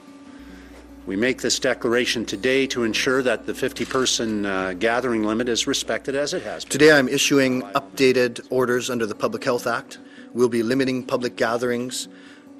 We 1.06 1.16
make 1.16 1.42
this 1.42 1.58
declaration 1.58 2.24
today 2.24 2.66
to 2.68 2.82
ensure 2.82 3.22
that 3.22 3.44
the 3.44 3.54
50 3.54 3.84
person 3.84 4.46
uh, 4.46 4.72
gathering 4.72 5.22
limit 5.22 5.50
is 5.50 5.66
respected 5.66 6.14
as 6.14 6.32
it 6.32 6.42
has 6.44 6.64
been. 6.64 6.70
Today, 6.70 6.92
I'm 6.92 7.08
issuing 7.08 7.60
updated 7.72 8.46
orders 8.48 8.88
under 8.88 9.04
the 9.04 9.14
Public 9.14 9.44
Health 9.44 9.66
Act. 9.66 9.98
We'll 10.32 10.48
be 10.48 10.62
limiting 10.62 11.04
public 11.04 11.36
gatherings 11.36 12.08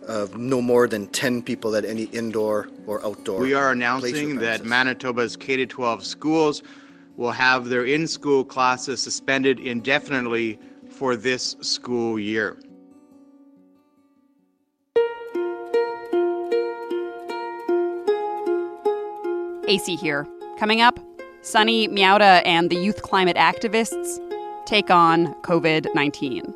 of 0.07 0.37
no 0.37 0.61
more 0.61 0.87
than 0.87 1.07
10 1.07 1.42
people 1.42 1.74
at 1.74 1.87
any 1.87 2.04
indoor 2.04 2.68
or 2.87 3.02
outdoor. 3.07 3.40
We 3.40 3.54
are 3.54 3.72
announcing 3.72 4.37
that 4.40 4.62
Manitoba's 4.62 5.37
K 5.37 5.64
12 5.64 6.04
schools 6.04 6.62
will 7.16 7.33
have 7.33 7.70
their 7.70 7.87
in 7.87 8.07
school 8.07 8.44
classes 8.44 9.00
suspended 9.00 9.59
indefinitely 9.59 10.59
for 10.90 11.16
this 11.16 11.57
school 11.62 12.18
year. 12.18 12.59
Acey 19.68 19.98
here. 19.98 20.27
Coming 20.59 20.81
up, 20.81 20.98
Sunny 21.40 21.88
Miyawata 21.88 22.42
and 22.44 22.68
the 22.68 22.77
youth 22.77 23.03
climate 23.03 23.37
activists 23.37 24.18
take 24.66 24.90
on 24.90 25.35
COVID 25.42 25.94
19. 25.94 26.55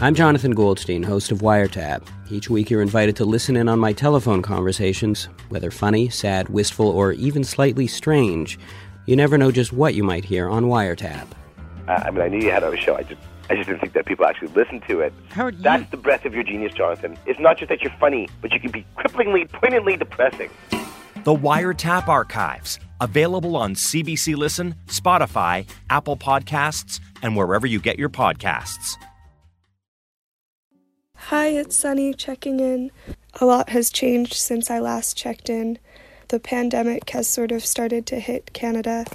I'm 0.00 0.14
Jonathan 0.14 0.52
Goldstein, 0.52 1.02
host 1.02 1.32
of 1.32 1.38
Wiretap. 1.38 2.06
Each 2.30 2.48
week 2.48 2.70
you're 2.70 2.82
invited 2.82 3.16
to 3.16 3.24
listen 3.24 3.56
in 3.56 3.68
on 3.68 3.80
my 3.80 3.92
telephone 3.92 4.42
conversations, 4.42 5.28
whether 5.48 5.72
funny, 5.72 6.08
sad, 6.08 6.48
wistful, 6.48 6.88
or 6.88 7.12
even 7.12 7.42
slightly 7.42 7.86
strange. 7.86 8.58
You 9.06 9.16
never 9.16 9.38
know 9.38 9.50
just 9.50 9.72
what 9.72 9.94
you 9.94 10.04
might 10.04 10.24
hear 10.24 10.48
on 10.48 10.66
Wiretap. 10.66 11.26
Uh, 11.88 12.02
I 12.04 12.10
mean, 12.10 12.20
I 12.20 12.28
knew 12.28 12.38
you 12.38 12.50
had 12.50 12.62
a 12.62 12.76
show. 12.76 12.96
I 12.96 13.02
just, 13.02 13.20
I 13.48 13.56
just 13.56 13.66
didn't 13.66 13.80
think 13.80 13.94
that 13.94 14.04
people 14.04 14.26
actually 14.26 14.48
listened 14.48 14.82
to 14.88 15.00
it. 15.00 15.12
Howard, 15.30 15.56
you... 15.56 15.62
That's 15.62 15.90
the 15.90 15.96
breadth 15.96 16.26
of 16.26 16.34
your 16.34 16.42
genius, 16.42 16.74
Jonathan. 16.74 17.16
It's 17.24 17.40
not 17.40 17.56
just 17.56 17.70
that 17.70 17.80
you're 17.80 17.94
funny, 17.98 18.28
but 18.42 18.52
you 18.52 18.60
can 18.60 18.70
be 18.70 18.84
cripplingly, 18.98 19.50
poignantly 19.50 19.96
depressing. 19.96 20.50
The 21.24 21.34
Wiretap 21.34 22.06
Archives, 22.06 22.78
available 23.00 23.56
on 23.56 23.74
CBC 23.74 24.36
Listen, 24.36 24.74
Spotify, 24.86 25.66
Apple 25.88 26.16
Podcasts, 26.16 27.00
and 27.22 27.34
wherever 27.34 27.66
you 27.66 27.80
get 27.80 27.98
your 27.98 28.10
podcasts. 28.10 28.96
Hi, 31.16 31.48
it's 31.48 31.74
Sunny 31.74 32.12
checking 32.12 32.60
in. 32.60 32.90
A 33.40 33.46
lot 33.46 33.70
has 33.70 33.88
changed 33.88 34.34
since 34.34 34.70
I 34.70 34.78
last 34.78 35.16
checked 35.16 35.48
in. 35.48 35.78
The 36.28 36.38
pandemic 36.38 37.08
has 37.10 37.26
sort 37.26 37.50
of 37.50 37.64
started 37.64 38.04
to 38.06 38.20
hit 38.20 38.52
Canada 38.52 39.06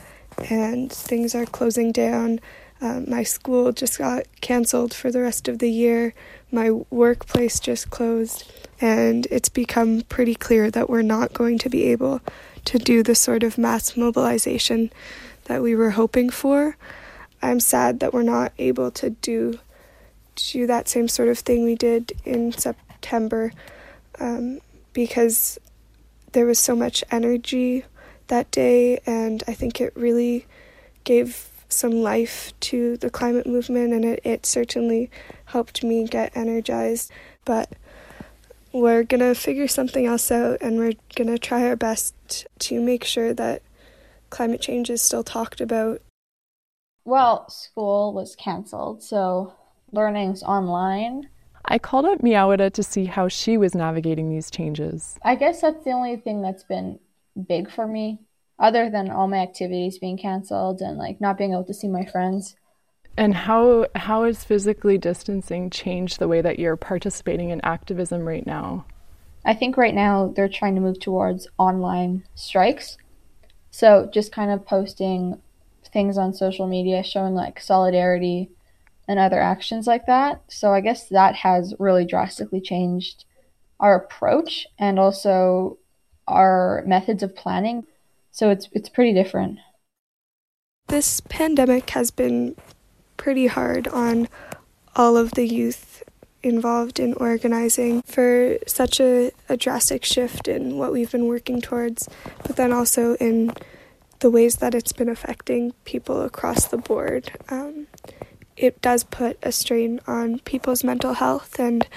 and 0.49 0.91
things 0.91 1.35
are 1.35 1.45
closing 1.45 1.91
down. 1.91 2.39
Um, 2.83 3.09
my 3.09 3.23
school 3.23 3.71
just 3.71 3.97
got 3.97 4.25
cancelled 4.41 4.93
for 4.93 5.09
the 5.09 5.21
rest 5.21 5.47
of 5.47 5.59
the 5.59 5.71
year. 5.71 6.13
My 6.51 6.69
workplace 6.69 7.61
just 7.61 7.89
closed. 7.89 8.51
And 8.81 9.25
it's 9.31 9.47
become 9.47 10.01
pretty 10.01 10.35
clear 10.35 10.69
that 10.69 10.89
we're 10.89 11.01
not 11.01 11.31
going 11.31 11.57
to 11.59 11.69
be 11.69 11.85
able 11.85 12.19
to 12.65 12.77
do 12.77 13.01
the 13.01 13.15
sort 13.15 13.41
of 13.41 13.57
mass 13.57 13.95
mobilization 13.95 14.91
that 15.45 15.61
we 15.61 15.75
were 15.75 15.91
hoping 15.91 16.29
for. 16.29 16.75
I'm 17.41 17.61
sad 17.61 18.01
that 18.01 18.13
we're 18.13 18.21
not 18.21 18.51
able 18.59 18.91
to 18.91 19.11
do 19.11 19.59
do 20.35 20.65
that 20.65 20.89
same 20.89 21.07
sort 21.07 21.29
of 21.29 21.37
thing 21.37 21.63
we 21.63 21.75
did 21.75 22.11
in 22.25 22.51
September 22.51 23.53
um, 24.19 24.59
because 24.91 25.59
there 26.31 26.47
was 26.47 26.57
so 26.57 26.75
much 26.75 27.03
energy 27.11 27.85
that 28.27 28.49
day, 28.49 28.99
and 29.05 29.43
I 29.47 29.53
think 29.53 29.79
it 29.79 29.95
really 29.95 30.47
gave 31.03 31.52
some 31.73 31.91
life 31.91 32.53
to 32.61 32.97
the 32.97 33.09
climate 33.09 33.47
movement, 33.47 33.93
and 33.93 34.05
it, 34.05 34.21
it 34.23 34.45
certainly 34.45 35.09
helped 35.45 35.83
me 35.83 36.07
get 36.07 36.35
energized. 36.35 37.11
But 37.45 37.71
we're 38.73 39.03
going 39.03 39.21
to 39.21 39.35
figure 39.35 39.67
something 39.67 40.05
else 40.05 40.31
out 40.31 40.57
and 40.59 40.77
we're 40.77 40.93
going 41.15 41.27
to 41.27 41.37
try 41.37 41.65
our 41.67 41.75
best 41.75 42.47
to 42.57 42.81
make 42.81 43.03
sure 43.03 43.33
that 43.33 43.61
climate 44.31 44.61
change 44.61 44.89
is 44.89 45.01
still 45.01 45.23
talked 45.23 45.61
about. 45.61 46.01
Well, 47.05 47.49
school 47.49 48.13
was 48.13 48.35
canceled, 48.35 49.03
so 49.03 49.53
learning's 49.91 50.41
online. 50.41 51.29
I 51.65 51.77
called 51.77 52.05
up 52.05 52.21
Miyawata 52.21 52.73
to 52.73 52.83
see 52.83 53.05
how 53.05 53.27
she 53.27 53.57
was 53.57 53.75
navigating 53.75 54.29
these 54.29 54.49
changes. 54.49 55.17
I 55.23 55.35
guess 55.35 55.61
that's 55.61 55.83
the 55.83 55.91
only 55.91 56.17
thing 56.17 56.41
that's 56.41 56.63
been 56.63 56.99
big 57.47 57.69
for 57.69 57.85
me, 57.85 58.19
other 58.63 58.89
than 58.89 59.11
all 59.11 59.27
my 59.27 59.39
activities 59.39 59.99
being 59.99 60.17
canceled 60.17 60.79
and 60.81 60.97
like 60.97 61.19
not 61.19 61.37
being 61.37 61.51
able 61.51 61.65
to 61.65 61.73
see 61.73 61.89
my 61.89 62.05
friends. 62.05 62.55
And 63.17 63.35
how 63.35 63.87
how 63.93 64.23
has 64.23 64.43
physically 64.43 64.97
distancing 64.97 65.69
changed 65.69 66.17
the 66.17 66.27
way 66.27 66.41
that 66.41 66.57
you're 66.57 66.77
participating 66.77 67.49
in 67.49 67.61
activism 67.61 68.25
right 68.25 68.47
now? 68.47 68.85
I 69.45 69.53
think 69.53 69.75
right 69.75 69.93
now 69.93 70.33
they're 70.33 70.47
trying 70.47 70.75
to 70.75 70.81
move 70.81 70.99
towards 70.99 71.47
online 71.59 72.23
strikes. 72.35 72.97
So 73.69 74.09
just 74.11 74.31
kind 74.31 74.49
of 74.49 74.65
posting 74.65 75.41
things 75.91 76.17
on 76.17 76.33
social 76.33 76.65
media 76.65 77.03
showing 77.03 77.35
like 77.35 77.59
solidarity 77.59 78.49
and 79.07 79.19
other 79.19 79.41
actions 79.41 79.85
like 79.85 80.05
that. 80.05 80.41
So 80.47 80.73
I 80.73 80.79
guess 80.79 81.09
that 81.09 81.35
has 81.35 81.75
really 81.77 82.05
drastically 82.05 82.61
changed 82.61 83.25
our 83.81 83.95
approach 83.95 84.65
and 84.79 84.97
also 84.97 85.77
our 86.27 86.83
methods 86.87 87.21
of 87.21 87.35
planning. 87.35 87.85
So 88.33 88.49
it's 88.49 88.67
it's 88.73 88.89
pretty 88.89 89.13
different. 89.13 89.59
This 90.87 91.21
pandemic 91.21 91.91
has 91.91 92.09
been 92.09 92.55
pretty 93.15 93.47
hard 93.47 93.87
on 93.87 94.27
all 94.95 95.15
of 95.15 95.31
the 95.31 95.47
youth 95.47 96.03
involved 96.41 96.99
in 96.99 97.13
organizing 97.13 98.01
for 98.01 98.57
such 98.67 98.99
a, 98.99 99.31
a 99.47 99.55
drastic 99.55 100.03
shift 100.03 100.47
in 100.47 100.77
what 100.77 100.91
we've 100.91 101.11
been 101.11 101.27
working 101.27 101.61
towards, 101.61 102.09
but 102.41 102.55
then 102.55 102.73
also 102.73 103.15
in 103.15 103.53
the 104.19 104.31
ways 104.31 104.57
that 104.57 104.73
it's 104.73 104.91
been 104.91 105.09
affecting 105.09 105.71
people 105.85 106.23
across 106.23 106.67
the 106.67 106.77
board. 106.77 107.31
Um, 107.49 107.85
it 108.57 108.81
does 108.81 109.03
put 109.03 109.37
a 109.43 109.51
strain 109.51 109.99
on 110.07 110.39
people's 110.39 110.83
mental 110.83 111.13
health, 111.13 111.59
and 111.59 111.87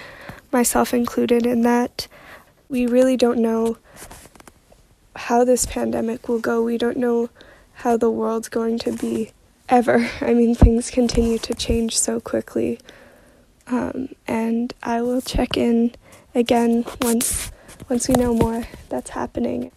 myself 0.53 0.93
included, 0.93 1.47
in 1.47 1.63
that 1.63 2.09
we 2.69 2.87
really 2.87 3.17
don't 3.17 3.39
know 3.39 3.79
how 5.27 5.43
this 5.43 5.67
pandemic 5.67 6.29
will 6.29 6.39
go. 6.39 6.63
We 6.63 6.79
don't 6.79 6.97
know 6.97 7.29
how 7.83 7.97
the 7.97 8.09
world's 8.09 8.49
going 8.49 8.79
to 8.79 8.93
be 8.93 9.33
ever. 9.69 10.09
I 10.21 10.35
mean, 10.35 10.55
things 10.55 10.89
continue 10.89 11.39
to 11.39 11.53
change 11.53 11.99
so 11.99 12.21
quickly. 12.21 12.79
Um, 13.67 14.11
and 14.29 14.73
I 14.85 15.03
will 15.03 15.21
check 15.21 15.57
in 15.57 15.93
again 16.33 16.85
once 17.03 17.51
once 17.89 18.07
we 18.07 18.15
know 18.15 18.35
more 18.35 18.69
that's 18.89 19.11
happening. 19.11 19.73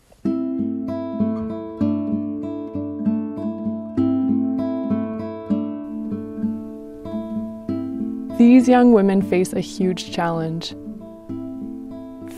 These 8.38 8.69
young 8.69 8.93
women 8.93 9.23
face 9.23 9.51
a 9.53 9.59
huge 9.59 10.12
challenge. 10.12 10.75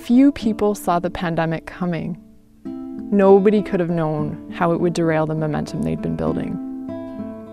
Few 0.05 0.31
people 0.31 0.75
saw 0.75 0.99
the 0.99 1.09
pandemic 1.09 1.65
coming. 1.65 2.17
Nobody 3.11 3.61
could 3.61 3.81
have 3.81 3.89
known 3.89 4.49
how 4.51 4.71
it 4.71 4.79
would 4.79 4.93
derail 4.93 5.25
the 5.25 5.35
momentum 5.35 5.81
they'd 5.81 6.01
been 6.01 6.15
building. 6.15 6.55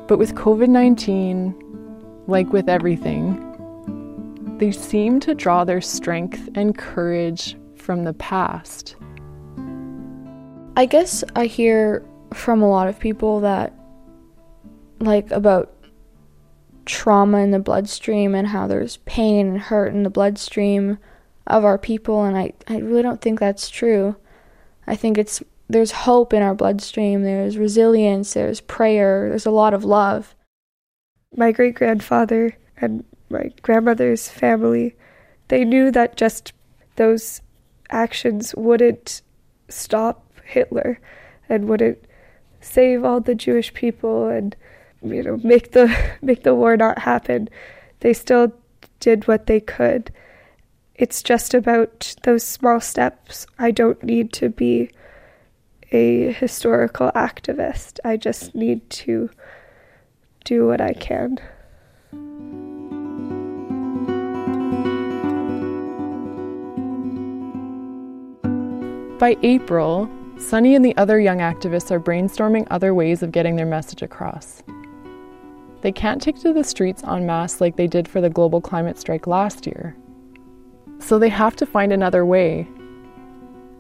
But 0.07 0.19
with 0.19 0.37
COVID 0.37 0.69
19, 0.69 2.25
like 2.29 2.53
with 2.53 2.69
everything, 2.69 3.45
they 4.59 4.71
seem 4.71 5.19
to 5.21 5.35
draw 5.35 5.65
their 5.65 5.81
strength 5.81 6.49
and 6.55 6.79
courage 6.79 7.57
from 7.75 8.05
the 8.05 8.15
past. 8.15 8.95
I 10.77 10.87
guess 10.87 11.25
I 11.35 11.47
hear 11.47 12.05
from 12.33 12.63
a 12.63 12.71
lot 12.71 12.87
of 12.87 13.01
people 13.01 13.41
that, 13.41 13.73
like, 15.01 15.29
about 15.33 15.75
trauma 16.85 17.39
in 17.39 17.51
the 17.51 17.59
bloodstream 17.59 18.35
and 18.35 18.47
how 18.47 18.69
there's 18.69 18.99
pain 18.99 19.49
and 19.49 19.59
hurt 19.59 19.93
in 19.93 20.05
the 20.05 20.11
bloodstream 20.11 20.99
of 21.47 21.65
our 21.65 21.79
people 21.79 22.25
and 22.25 22.37
I, 22.37 22.53
I 22.69 22.79
really 22.79 23.03
don't 23.03 23.21
think 23.21 23.41
that's 23.41 23.69
true. 23.69 24.17
I 24.89 24.97
think 24.97 25.19
it's 25.19 25.43
there's 25.69 25.91
hope 25.93 26.33
in 26.33 26.43
our 26.43 26.55
bloodstream, 26.55 27.23
there's 27.23 27.59
resilience, 27.59 28.33
there's 28.33 28.63
prayer, 28.63 29.29
there's 29.29 29.45
a 29.45 29.51
lot 29.51 29.75
of 29.75 29.85
love. 29.85 30.35
My 31.37 31.53
great 31.53 31.75
grandfather 31.75 32.57
and 32.79 33.05
my 33.29 33.53
grandmother's 33.61 34.31
family, 34.31 34.97
they 35.49 35.67
knew 35.67 35.91
that 35.91 36.17
just 36.17 36.55
those 36.97 37.43
actions 37.91 38.55
wouldn't 38.55 39.21
stop 39.69 40.25
Hitler 40.43 40.99
and 41.51 41.69
wouldn't 41.69 41.99
save 42.63 43.05
all 43.05 43.21
the 43.21 43.35
Jewish 43.35 43.73
people 43.75 44.27
and 44.27 44.57
you 45.03 45.23
know 45.23 45.39
make 45.45 45.73
the 45.73 45.95
make 46.23 46.45
the 46.45 46.55
war 46.55 46.79
not 46.79 47.01
happen. 47.01 47.51
They 48.01 48.15
still 48.15 48.55
did 49.01 49.29
what 49.29 49.47
they 49.47 49.61
could. 49.61 50.11
It's 50.99 51.23
just 51.23 51.55
about 51.55 52.17
those 52.25 52.43
small 52.43 52.81
steps. 52.81 53.47
I 53.57 53.71
don't 53.71 54.03
need 54.03 54.33
to 54.33 54.49
be 54.49 54.91
a 55.93 56.33
historical 56.33 57.13
activist. 57.15 58.01
I 58.05 58.17
just 58.17 58.53
need 58.57 58.91
to 58.91 59.31
do 60.45 60.67
what 60.67 60.81
I 60.81 60.95
can. 60.95 61.39
By 69.21 69.37
April, 69.45 70.11
Sunny 70.39 70.75
and 70.75 70.85
the 70.85 70.97
other 70.97 71.21
young 71.21 71.39
activists 71.39 71.93
are 71.93 72.01
brainstorming 72.01 72.67
other 72.73 72.93
ways 72.93 73.23
of 73.23 73.31
getting 73.31 73.55
their 73.55 73.67
message 73.67 74.03
across. 74.03 74.65
They 75.83 75.93
can't 75.93 76.21
take 76.21 76.41
to 76.41 76.53
the 76.53 76.65
streets 76.65 77.05
en 77.05 77.25
masse 77.25 77.61
like 77.61 77.77
they 77.77 77.87
did 77.87 78.09
for 78.09 78.21
the 78.21 78.31
global 78.31 78.61
climate 78.61 78.99
strike 78.99 79.29
last 79.29 79.65
year. 79.65 79.97
So 81.01 81.19
they 81.19 81.29
have 81.29 81.57
to 81.57 81.67
find 81.67 81.93
another 81.93 82.25
way. 82.25 82.69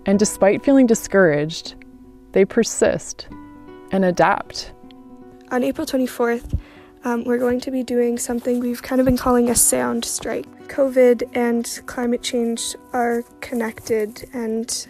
And 0.06 0.18
despite 0.18 0.64
feeling 0.64 0.86
discouraged, 0.86 1.74
they 2.32 2.44
persist 2.44 3.28
and 3.90 4.04
adapt. 4.04 4.72
On 5.50 5.62
April 5.62 5.86
24th, 5.86 6.58
um, 7.04 7.24
we're 7.24 7.38
going 7.38 7.60
to 7.60 7.70
be 7.70 7.82
doing 7.82 8.18
something 8.18 8.60
we've 8.60 8.82
kind 8.82 9.00
of 9.00 9.04
been 9.04 9.16
calling 9.16 9.50
a 9.50 9.54
sound 9.54 10.04
strike. 10.04 10.46
COVID 10.68 11.28
and 11.34 11.80
climate 11.86 12.22
change 12.22 12.74
are 12.92 13.22
connected, 13.40 14.28
and 14.32 14.86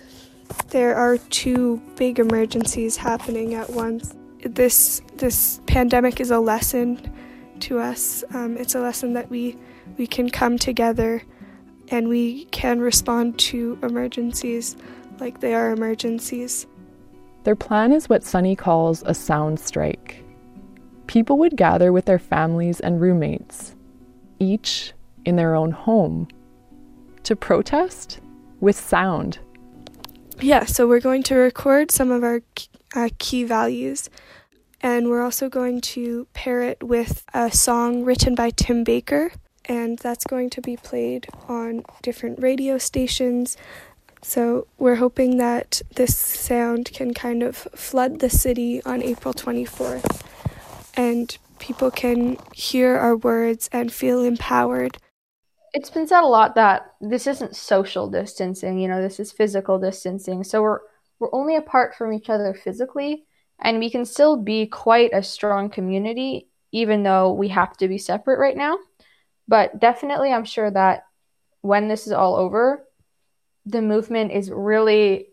there 0.68 0.96
are 0.96 1.18
two 1.18 1.80
big 1.96 2.18
emergencies 2.18 2.96
happening 2.96 3.54
at 3.54 3.70
once. 3.70 4.14
This 4.44 5.02
this 5.16 5.60
pandemic 5.66 6.20
is 6.20 6.30
a 6.30 6.38
lesson 6.38 7.12
to 7.60 7.78
us. 7.78 8.24
Um, 8.34 8.56
it's 8.56 8.74
a 8.74 8.80
lesson 8.80 9.12
that 9.12 9.30
we 9.30 9.56
we 9.96 10.06
can 10.06 10.30
come 10.30 10.58
together 10.58 11.22
and 11.90 12.08
we 12.08 12.44
can 12.46 12.80
respond 12.80 13.38
to 13.38 13.78
emergencies 13.82 14.76
like 15.20 15.40
they 15.40 15.54
are 15.54 15.72
emergencies. 15.72 16.66
Their 17.44 17.56
plan 17.56 17.92
is 17.92 18.08
what 18.08 18.24
Sunny 18.24 18.54
calls 18.54 19.02
a 19.06 19.14
sound 19.14 19.58
strike. 19.58 20.24
People 21.06 21.38
would 21.38 21.56
gather 21.56 21.92
with 21.92 22.04
their 22.04 22.18
families 22.18 22.80
and 22.80 23.00
roommates, 23.00 23.74
each 24.38 24.92
in 25.24 25.36
their 25.36 25.54
own 25.54 25.70
home, 25.70 26.28
to 27.22 27.34
protest 27.34 28.20
with 28.60 28.78
sound. 28.78 29.38
Yeah, 30.40 30.66
so 30.66 30.86
we're 30.86 31.00
going 31.00 31.22
to 31.24 31.34
record 31.34 31.90
some 31.90 32.10
of 32.10 32.22
our 32.22 32.42
uh, 32.94 33.08
key 33.18 33.44
values, 33.44 34.10
and 34.80 35.08
we're 35.08 35.22
also 35.22 35.48
going 35.48 35.80
to 35.80 36.26
pair 36.32 36.62
it 36.62 36.82
with 36.82 37.24
a 37.34 37.50
song 37.50 38.04
written 38.04 38.34
by 38.34 38.50
Tim 38.50 38.84
Baker, 38.84 39.32
and 39.68 39.98
that's 39.98 40.24
going 40.24 40.50
to 40.50 40.60
be 40.60 40.76
played 40.76 41.26
on 41.48 41.84
different 42.02 42.40
radio 42.40 42.78
stations 42.78 43.56
so 44.22 44.66
we're 44.78 44.96
hoping 44.96 45.36
that 45.36 45.82
this 45.94 46.16
sound 46.16 46.90
can 46.92 47.14
kind 47.14 47.42
of 47.42 47.56
flood 47.56 48.18
the 48.18 48.30
city 48.30 48.82
on 48.84 49.02
April 49.02 49.32
24th 49.32 50.22
and 50.96 51.38
people 51.58 51.90
can 51.90 52.36
hear 52.52 52.96
our 52.96 53.16
words 53.16 53.68
and 53.72 53.92
feel 53.92 54.22
empowered. 54.24 54.98
It's 55.72 55.90
been 55.90 56.06
said 56.06 56.22
a 56.22 56.26
lot 56.26 56.54
that 56.56 56.94
this 57.00 57.26
isn't 57.26 57.54
social 57.54 58.08
distancing, 58.08 58.78
you 58.78 58.88
know, 58.88 59.00
this 59.00 59.20
is 59.20 59.30
physical 59.30 59.78
distancing. 59.78 60.42
So 60.42 60.62
we're 60.62 60.80
we're 61.20 61.34
only 61.34 61.56
apart 61.56 61.96
from 61.96 62.12
each 62.12 62.30
other 62.30 62.54
physically 62.54 63.24
and 63.60 63.78
we 63.78 63.90
can 63.90 64.04
still 64.04 64.36
be 64.36 64.66
quite 64.66 65.10
a 65.12 65.22
strong 65.22 65.68
community 65.68 66.48
even 66.70 67.02
though 67.02 67.32
we 67.32 67.48
have 67.48 67.76
to 67.78 67.88
be 67.88 67.98
separate 67.98 68.38
right 68.38 68.56
now. 68.56 68.78
But 69.48 69.80
definitely 69.80 70.32
I'm 70.32 70.44
sure 70.44 70.70
that 70.70 71.04
when 71.62 71.88
this 71.88 72.06
is 72.06 72.12
all 72.12 72.36
over, 72.36 72.84
the 73.66 73.82
movement 73.82 74.30
is 74.32 74.50
really 74.50 75.28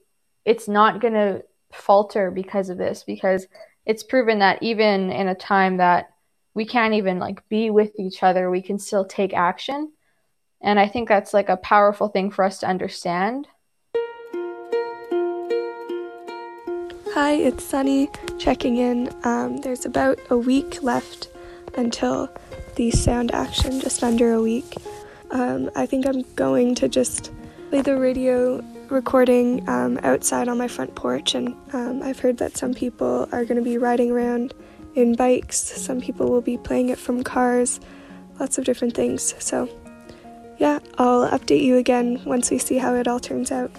it's 0.46 0.68
not 0.68 1.02
going 1.02 1.14
to 1.14 1.44
falter 1.74 2.32
because 2.32 2.70
of 2.70 2.78
this 2.78 3.04
because 3.04 3.48
it's 3.86 4.04
proven 4.04 4.40
that 4.40 4.62
even 4.64 5.12
in 5.12 5.28
a 5.28 5.36
time 5.36 5.78
that 5.78 6.10
we 6.54 6.66
can't 6.66 6.94
even 6.94 7.20
like 7.20 7.48
be 7.50 7.70
with 7.70 7.92
each 8.00 8.24
other 8.24 8.50
we 8.50 8.62
can 8.62 8.80
still 8.80 9.06
take 9.06 9.34
action 9.34 9.92
And 10.62 10.80
I 10.80 10.88
think 10.88 11.08
that's 11.08 11.34
like 11.34 11.50
a 11.50 11.58
powerful 11.58 12.08
thing 12.08 12.32
for 12.32 12.44
us 12.44 12.60
to 12.60 12.68
understand. 12.68 13.48
Hi, 17.14 17.34
it's 17.34 17.64
Sunny 17.64 18.10
checking 18.40 18.78
in. 18.78 19.14
Um, 19.24 19.58
there's 19.58 19.86
about 19.86 20.20
a 20.30 20.38
week 20.38 20.82
left 20.84 21.30
until 21.78 22.30
the 22.76 22.92
sound 22.92 23.32
action, 23.34 23.80
just 23.80 24.04
under 24.04 24.34
a 24.34 24.42
week. 24.42 24.76
Um, 25.32 25.70
I 25.76 25.86
think 25.86 26.06
I'm 26.08 26.22
going 26.36 26.76
to 26.76 26.88
just 26.88 27.32
play 27.70 27.82
the 27.82 27.98
radio 27.98 28.64
recording 28.90 29.68
um, 29.68 30.00
outside 30.04 30.48
on 30.48 30.58
my 30.58 30.68
front 30.68 30.96
porch, 30.96 31.36
and 31.36 31.56
um, 31.74 32.02
I've 32.04 32.20
heard 32.20 32.38
that 32.38 32.58
some 32.58 32.74
people 32.74 33.28
are 33.32 33.46
going 33.46 33.58
to 33.58 33.64
be 33.64 33.78
riding 33.78 34.12
around 34.12 34.54
in 34.96 35.16
bikes, 35.16 35.58
some 35.58 36.00
people 36.00 36.30
will 36.30 36.42
be 36.42 36.58
playing 36.58 36.90
it 36.90 36.98
from 36.98 37.24
cars, 37.24 37.80
lots 38.40 38.58
of 38.58 38.66
different 38.66 38.94
things. 38.94 39.36
So, 39.40 39.70
yeah, 40.58 40.80
I'll 40.98 41.30
update 41.30 41.64
you 41.64 41.78
again 41.78 42.22
once 42.26 42.50
we 42.50 42.58
see 42.58 42.78
how 42.78 42.96
it 42.96 43.08
all 43.08 43.20
turns 43.20 43.52
out. 43.52 43.72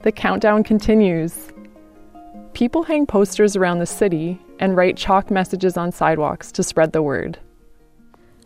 The 0.00 0.12
countdown 0.12 0.64
continues. 0.64 1.52
People 2.54 2.82
hang 2.82 3.04
posters 3.04 3.56
around 3.56 3.80
the 3.80 3.86
city 3.86 4.40
and 4.58 4.76
write 4.76 4.96
chalk 4.96 5.30
messages 5.30 5.76
on 5.76 5.92
sidewalks 5.92 6.52
to 6.52 6.62
spread 6.62 6.92
the 6.92 7.02
word. 7.02 7.38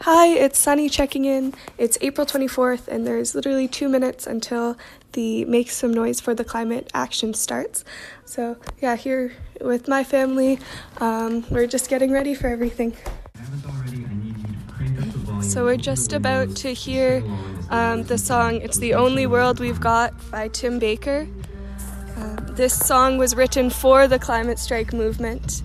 Hi, 0.03 0.29
it's 0.29 0.61
Sunny 0.61 0.89
checking 0.89 1.25
in. 1.25 1.55
It's 1.77 1.99
April 2.01 2.25
24th, 2.25 2.87
and 2.87 3.05
there's 3.05 3.35
literally 3.35 3.67
two 3.67 3.89
minutes 3.89 4.29
until 4.29 4.77
the 5.13 5.45
Make 5.47 5.73
Some 5.73 5.93
Noise 5.93 6.21
for 6.21 6.37
the 6.37 6.45
Climate 6.45 6.89
action 6.95 7.35
starts. 7.35 7.85
So, 8.25 8.57
yeah, 8.81 8.95
here 8.95 9.33
with 9.61 9.89
my 9.89 10.05
family, 10.05 10.61
um, 10.99 11.45
we're 11.51 11.67
just 11.67 11.91
getting 11.91 12.13
ready 12.13 12.33
for 12.33 12.47
everything. 12.47 12.97
So, 15.43 15.65
we're 15.65 15.77
just 15.77 16.13
about 16.13 16.55
to 16.59 16.73
hear 16.73 17.25
um, 17.69 18.05
the 18.05 18.19
song 18.19 18.61
It's 18.63 18.79
the 18.79 18.95
Only 18.95 19.27
World 19.27 19.59
We've 19.59 19.81
Got 19.81 20.15
by 20.31 20.47
Tim 20.47 20.79
Baker. 20.79 21.27
Um, 22.17 22.37
this 22.53 22.79
song 22.79 23.19
was 23.19 23.35
written 23.35 23.69
for 23.69 24.07
the 24.07 24.21
climate 24.21 24.61
strike 24.61 24.93
movement, 24.93 25.63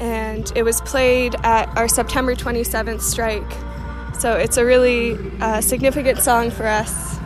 and 0.00 0.52
it 0.54 0.62
was 0.62 0.80
played 0.82 1.34
at 1.42 1.68
our 1.76 1.88
September 1.88 2.34
27th 2.34 3.00
strike. 3.00 3.50
So 4.18 4.34
it's 4.34 4.56
a 4.56 4.64
really 4.64 5.18
uh, 5.40 5.60
significant 5.60 6.18
song 6.18 6.50
for 6.50 6.66
us. 6.66 7.18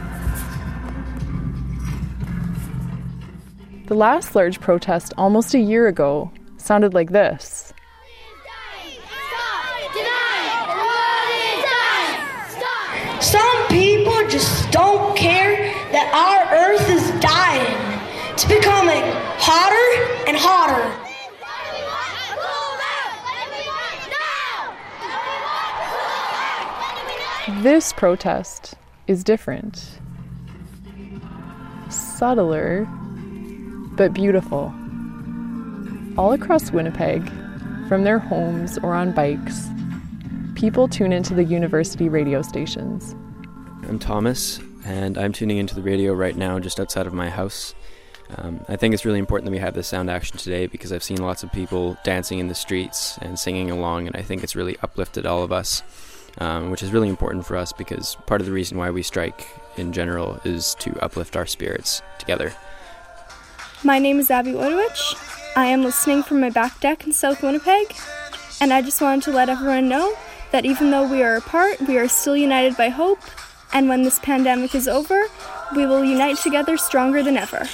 The 3.87 3.95
last 3.95 4.35
large 4.35 4.61
protest 4.61 5.13
almost 5.17 5.55
a 5.55 5.59
year 5.59 5.89
ago 5.89 6.31
sounded 6.59 6.95
like 6.95 7.11
this. 7.11 7.73
Some 13.21 13.67
people 13.69 14.29
just 14.29 14.71
don't 14.71 15.17
care 15.17 15.73
that 15.93 16.09
our 16.15 16.75
earth 16.75 16.89
is 16.89 17.11
dying. 17.21 17.77
It's 18.33 18.45
becoming 18.45 19.03
hotter 19.39 20.27
and 20.29 20.37
hotter. 20.37 21.10
This 27.61 27.92
protest 27.92 28.73
is 29.07 29.23
different, 29.23 29.87
subtler, 31.90 32.87
but 33.99 34.14
beautiful. 34.14 34.73
All 36.16 36.33
across 36.33 36.70
Winnipeg, 36.70 37.31
from 37.87 38.05
their 38.05 38.18
homes 38.18 38.79
or 38.79 38.94
on 38.94 39.12
bikes, 39.12 39.68
people 40.55 40.88
tune 40.88 41.12
into 41.12 41.35
the 41.35 41.44
university 41.44 42.09
radio 42.09 42.40
stations. 42.40 43.14
I'm 43.87 43.99
Thomas, 43.99 44.59
and 44.87 45.18
I'm 45.18 45.35
tuning 45.35 45.59
into 45.59 45.75
the 45.75 45.83
radio 45.83 46.14
right 46.14 46.37
now 46.37 46.59
just 46.61 46.81
outside 46.81 47.07
of 47.07 47.12
my 47.12 47.29
house. 47.29 47.75
Um, 48.38 48.64
I 48.68 48.77
think 48.77 48.94
it's 48.94 49.05
really 49.05 49.18
important 49.18 49.44
that 49.44 49.53
we 49.53 49.59
have 49.59 49.75
this 49.75 49.88
sound 49.88 50.09
action 50.09 50.38
today 50.38 50.66
because 50.66 50.94
I've 50.94 51.03
seen 51.03 51.18
lots 51.18 51.42
of 51.42 51.53
people 51.53 51.99
dancing 52.05 52.38
in 52.38 52.49
the 52.49 52.55
streets 52.55 53.18
and 53.20 53.38
singing 53.38 53.70
along, 53.70 54.07
and 54.07 54.16
I 54.16 54.23
think 54.23 54.42
it's 54.42 54.57
really 54.57 54.79
uplifted 54.83 55.27
all 55.27 55.42
of 55.42 55.53
us, 55.53 55.83
um, 56.38 56.71
which 56.71 56.83
is 56.83 56.93
really 56.93 57.09
important 57.09 57.47
for 57.47 57.57
us 57.57 57.73
because 57.73 58.16
part 58.27 58.40
of 58.40 58.47
the 58.47 58.53
reason 58.53 58.79
why 58.79 58.90
we 58.90 59.03
strike 59.03 59.49
in 59.77 59.93
general 59.93 60.40
is 60.45 60.75
to 60.81 60.99
uplift 61.03 61.37
our 61.37 61.47
spirits 61.47 62.03
together. 62.19 62.53
My 63.83 63.99
name 63.99 64.19
is 64.21 64.31
Abby 64.31 64.53
Woodwich. 64.53 65.14
I 65.57 65.66
am 65.66 65.83
listening 65.83 66.23
from 66.23 66.40
my 66.40 66.51
back 66.51 66.81
deck 66.81 67.07
in 67.07 67.12
South 67.12 67.43
Winnipeg, 67.43 67.95
and 68.61 68.73
I 68.73 68.83
just 68.83 69.01
wanted 69.01 69.25
to 69.25 69.33
let 69.33 69.49
everyone 69.49 69.88
know 69.88 70.16
that 70.53 70.64
even 70.64 70.90
though 70.90 71.09
we 71.09 71.23
are 71.23 71.37
apart, 71.37 71.81
we 71.81 71.97
are 71.99 72.09
still 72.09 72.37
united 72.37 72.77
by 72.77 72.88
hope, 72.88 73.21
and 73.73 73.88
when 73.88 74.03
this 74.03 74.19
pandemic 74.19 74.75
is 74.75 74.87
over, 74.87 75.25
we 75.75 75.87
will 75.87 76.05
unite 76.05 76.37
together 76.38 76.77
stronger 76.77 77.23
than 77.23 77.37
ever. 77.37 77.66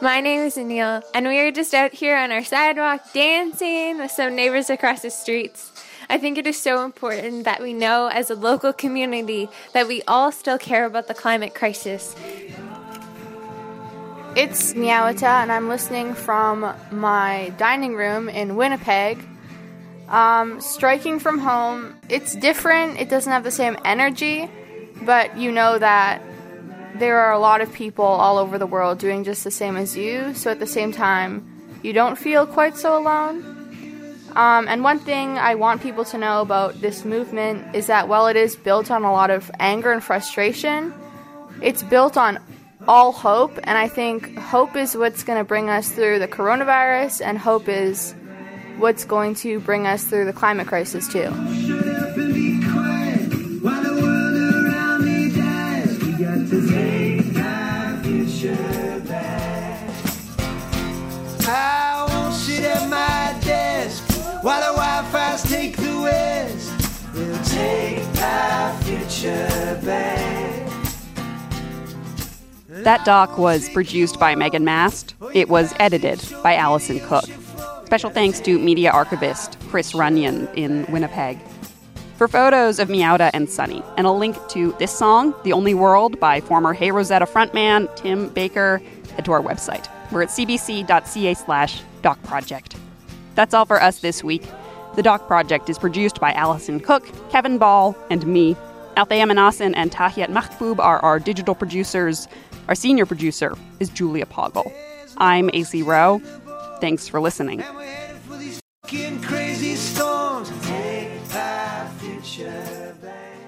My 0.00 0.20
name 0.20 0.40
is 0.40 0.56
Anil, 0.56 1.02
and 1.12 1.26
we 1.26 1.38
are 1.40 1.52
just 1.52 1.74
out 1.74 1.92
here 1.92 2.16
on 2.16 2.32
our 2.32 2.42
sidewalk 2.42 3.12
dancing 3.12 3.98
with 3.98 4.10
some 4.10 4.34
neighbors 4.34 4.70
across 4.70 5.02
the 5.02 5.10
streets. 5.10 5.69
I 6.10 6.18
think 6.18 6.38
it 6.38 6.46
is 6.48 6.56
so 6.56 6.84
important 6.84 7.44
that 7.44 7.62
we 7.62 7.72
know 7.72 8.08
as 8.08 8.30
a 8.30 8.34
local 8.34 8.72
community 8.72 9.48
that 9.74 9.86
we 9.86 10.02
all 10.08 10.32
still 10.32 10.58
care 10.58 10.84
about 10.84 11.06
the 11.06 11.14
climate 11.14 11.54
crisis. 11.54 12.16
It's 14.34 14.74
Miyawata, 14.74 15.22
and 15.22 15.52
I'm 15.52 15.68
listening 15.68 16.14
from 16.14 16.74
my 16.90 17.52
dining 17.58 17.94
room 17.94 18.28
in 18.28 18.56
Winnipeg. 18.56 19.20
Um, 20.08 20.60
striking 20.60 21.20
from 21.20 21.38
home, 21.38 21.94
it's 22.08 22.34
different. 22.34 23.00
It 23.00 23.08
doesn't 23.08 23.30
have 23.30 23.44
the 23.44 23.52
same 23.52 23.78
energy, 23.84 24.50
but 25.02 25.38
you 25.38 25.52
know 25.52 25.78
that 25.78 26.22
there 26.96 27.20
are 27.20 27.32
a 27.32 27.38
lot 27.38 27.60
of 27.60 27.72
people 27.72 28.04
all 28.04 28.36
over 28.36 28.58
the 28.58 28.66
world 28.66 28.98
doing 28.98 29.22
just 29.22 29.44
the 29.44 29.52
same 29.52 29.76
as 29.76 29.96
you, 29.96 30.34
so 30.34 30.50
at 30.50 30.58
the 30.58 30.66
same 30.66 30.90
time, 30.90 31.46
you 31.84 31.92
don't 31.92 32.18
feel 32.18 32.48
quite 32.48 32.76
so 32.76 33.00
alone. 33.00 33.49
Um, 34.36 34.68
and 34.68 34.82
one 34.84 34.98
thing 34.98 35.38
I 35.38 35.54
want 35.54 35.82
people 35.82 36.04
to 36.06 36.18
know 36.18 36.40
about 36.40 36.80
this 36.80 37.04
movement 37.04 37.74
is 37.74 37.88
that 37.88 38.08
while 38.08 38.26
it 38.28 38.36
is 38.36 38.56
built 38.56 38.90
on 38.90 39.04
a 39.04 39.12
lot 39.12 39.30
of 39.30 39.50
anger 39.58 39.92
and 39.92 40.02
frustration, 40.02 40.94
it's 41.60 41.82
built 41.82 42.16
on 42.16 42.38
all 42.88 43.12
hope, 43.12 43.58
and 43.64 43.76
I 43.76 43.88
think 43.88 44.36
hope 44.38 44.74
is 44.76 44.96
what's 44.96 45.22
going 45.22 45.38
to 45.38 45.44
bring 45.44 45.68
us 45.68 45.90
through 45.90 46.18
the 46.18 46.28
coronavirus, 46.28 47.20
and 47.24 47.36
hope 47.38 47.68
is 47.68 48.14
what's 48.78 49.04
going 49.04 49.34
to 49.36 49.60
bring 49.60 49.86
us 49.86 50.04
through 50.04 50.24
the 50.24 50.32
climate 50.32 50.66
crisis, 50.66 51.06
too. 51.06 51.30
I 61.52 61.79
while 64.42 64.72
the 64.72 65.48
take 65.48 65.76
the 65.76 66.00
west. 66.00 66.72
We'll 67.14 67.42
take 67.44 68.04
our 68.22 68.82
future 68.82 69.80
back. 69.84 70.70
That 72.68 73.04
doc 73.04 73.36
was 73.36 73.68
produced 73.68 74.18
by 74.18 74.34
Megan 74.34 74.64
Mast. 74.64 75.14
It 75.34 75.48
was 75.48 75.74
edited 75.78 76.22
by 76.42 76.54
Allison 76.54 77.00
Cook. 77.00 77.24
Special 77.84 78.10
thanks 78.10 78.40
to 78.40 78.58
media 78.58 78.90
archivist 78.90 79.58
Chris 79.68 79.94
Runyon 79.94 80.48
in 80.54 80.86
Winnipeg. 80.90 81.38
For 82.16 82.28
photos 82.28 82.78
of 82.78 82.88
Miyawata 82.88 83.30
and 83.34 83.50
Sunny 83.50 83.82
and 83.96 84.06
a 84.06 84.12
link 84.12 84.36
to 84.50 84.74
this 84.78 84.96
song, 84.96 85.34
The 85.42 85.52
Only 85.52 85.74
World 85.74 86.20
by 86.20 86.40
former 86.40 86.72
Hey 86.72 86.90
Rosetta 86.92 87.26
frontman 87.26 87.94
Tim 87.96 88.28
Baker, 88.28 88.80
head 89.16 89.24
to 89.24 89.32
our 89.32 89.42
website. 89.42 89.88
We're 90.12 90.22
at 90.22 90.28
cbc.ca 90.28 91.34
slash 91.34 91.82
doc 92.02 92.22
project. 92.22 92.76
That's 93.40 93.54
all 93.54 93.64
for 93.64 93.82
us 93.82 94.00
this 94.00 94.22
week. 94.22 94.42
The 94.96 95.02
Doc 95.02 95.26
Project 95.26 95.70
is 95.70 95.78
produced 95.78 96.20
by 96.20 96.32
Allison 96.32 96.78
Cook, 96.78 97.08
Kevin 97.30 97.56
Ball, 97.56 97.96
and 98.10 98.26
me. 98.26 98.54
Althea 98.98 99.24
Manasan 99.24 99.72
and 99.74 99.90
Tahiat 99.90 100.28
Mahboob 100.28 100.78
are 100.78 100.98
our 100.98 101.18
digital 101.18 101.54
producers. 101.54 102.28
Our 102.68 102.74
senior 102.74 103.06
producer 103.06 103.54
is 103.78 103.88
Julia 103.88 104.26
Pagel. 104.26 104.70
I'm 105.16 105.48
Acey 105.52 105.82
Rowe. 105.82 106.18
Thanks 106.82 107.08
for 107.08 107.18
listening. 107.18 107.62
Fucking 108.82 109.22
crazy 109.22 109.74
storms 109.74 110.50
take 110.66 111.34
our 111.34 111.88
future 111.92 112.94
back. 113.00 113.38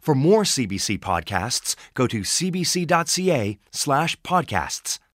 For 0.00 0.14
more 0.14 0.42
CBC 0.42 0.98
podcasts, 0.98 1.76
go 1.94 2.06
to 2.06 2.20
cbc.ca 2.20 3.58
slash 3.70 4.20
podcasts. 4.20 4.98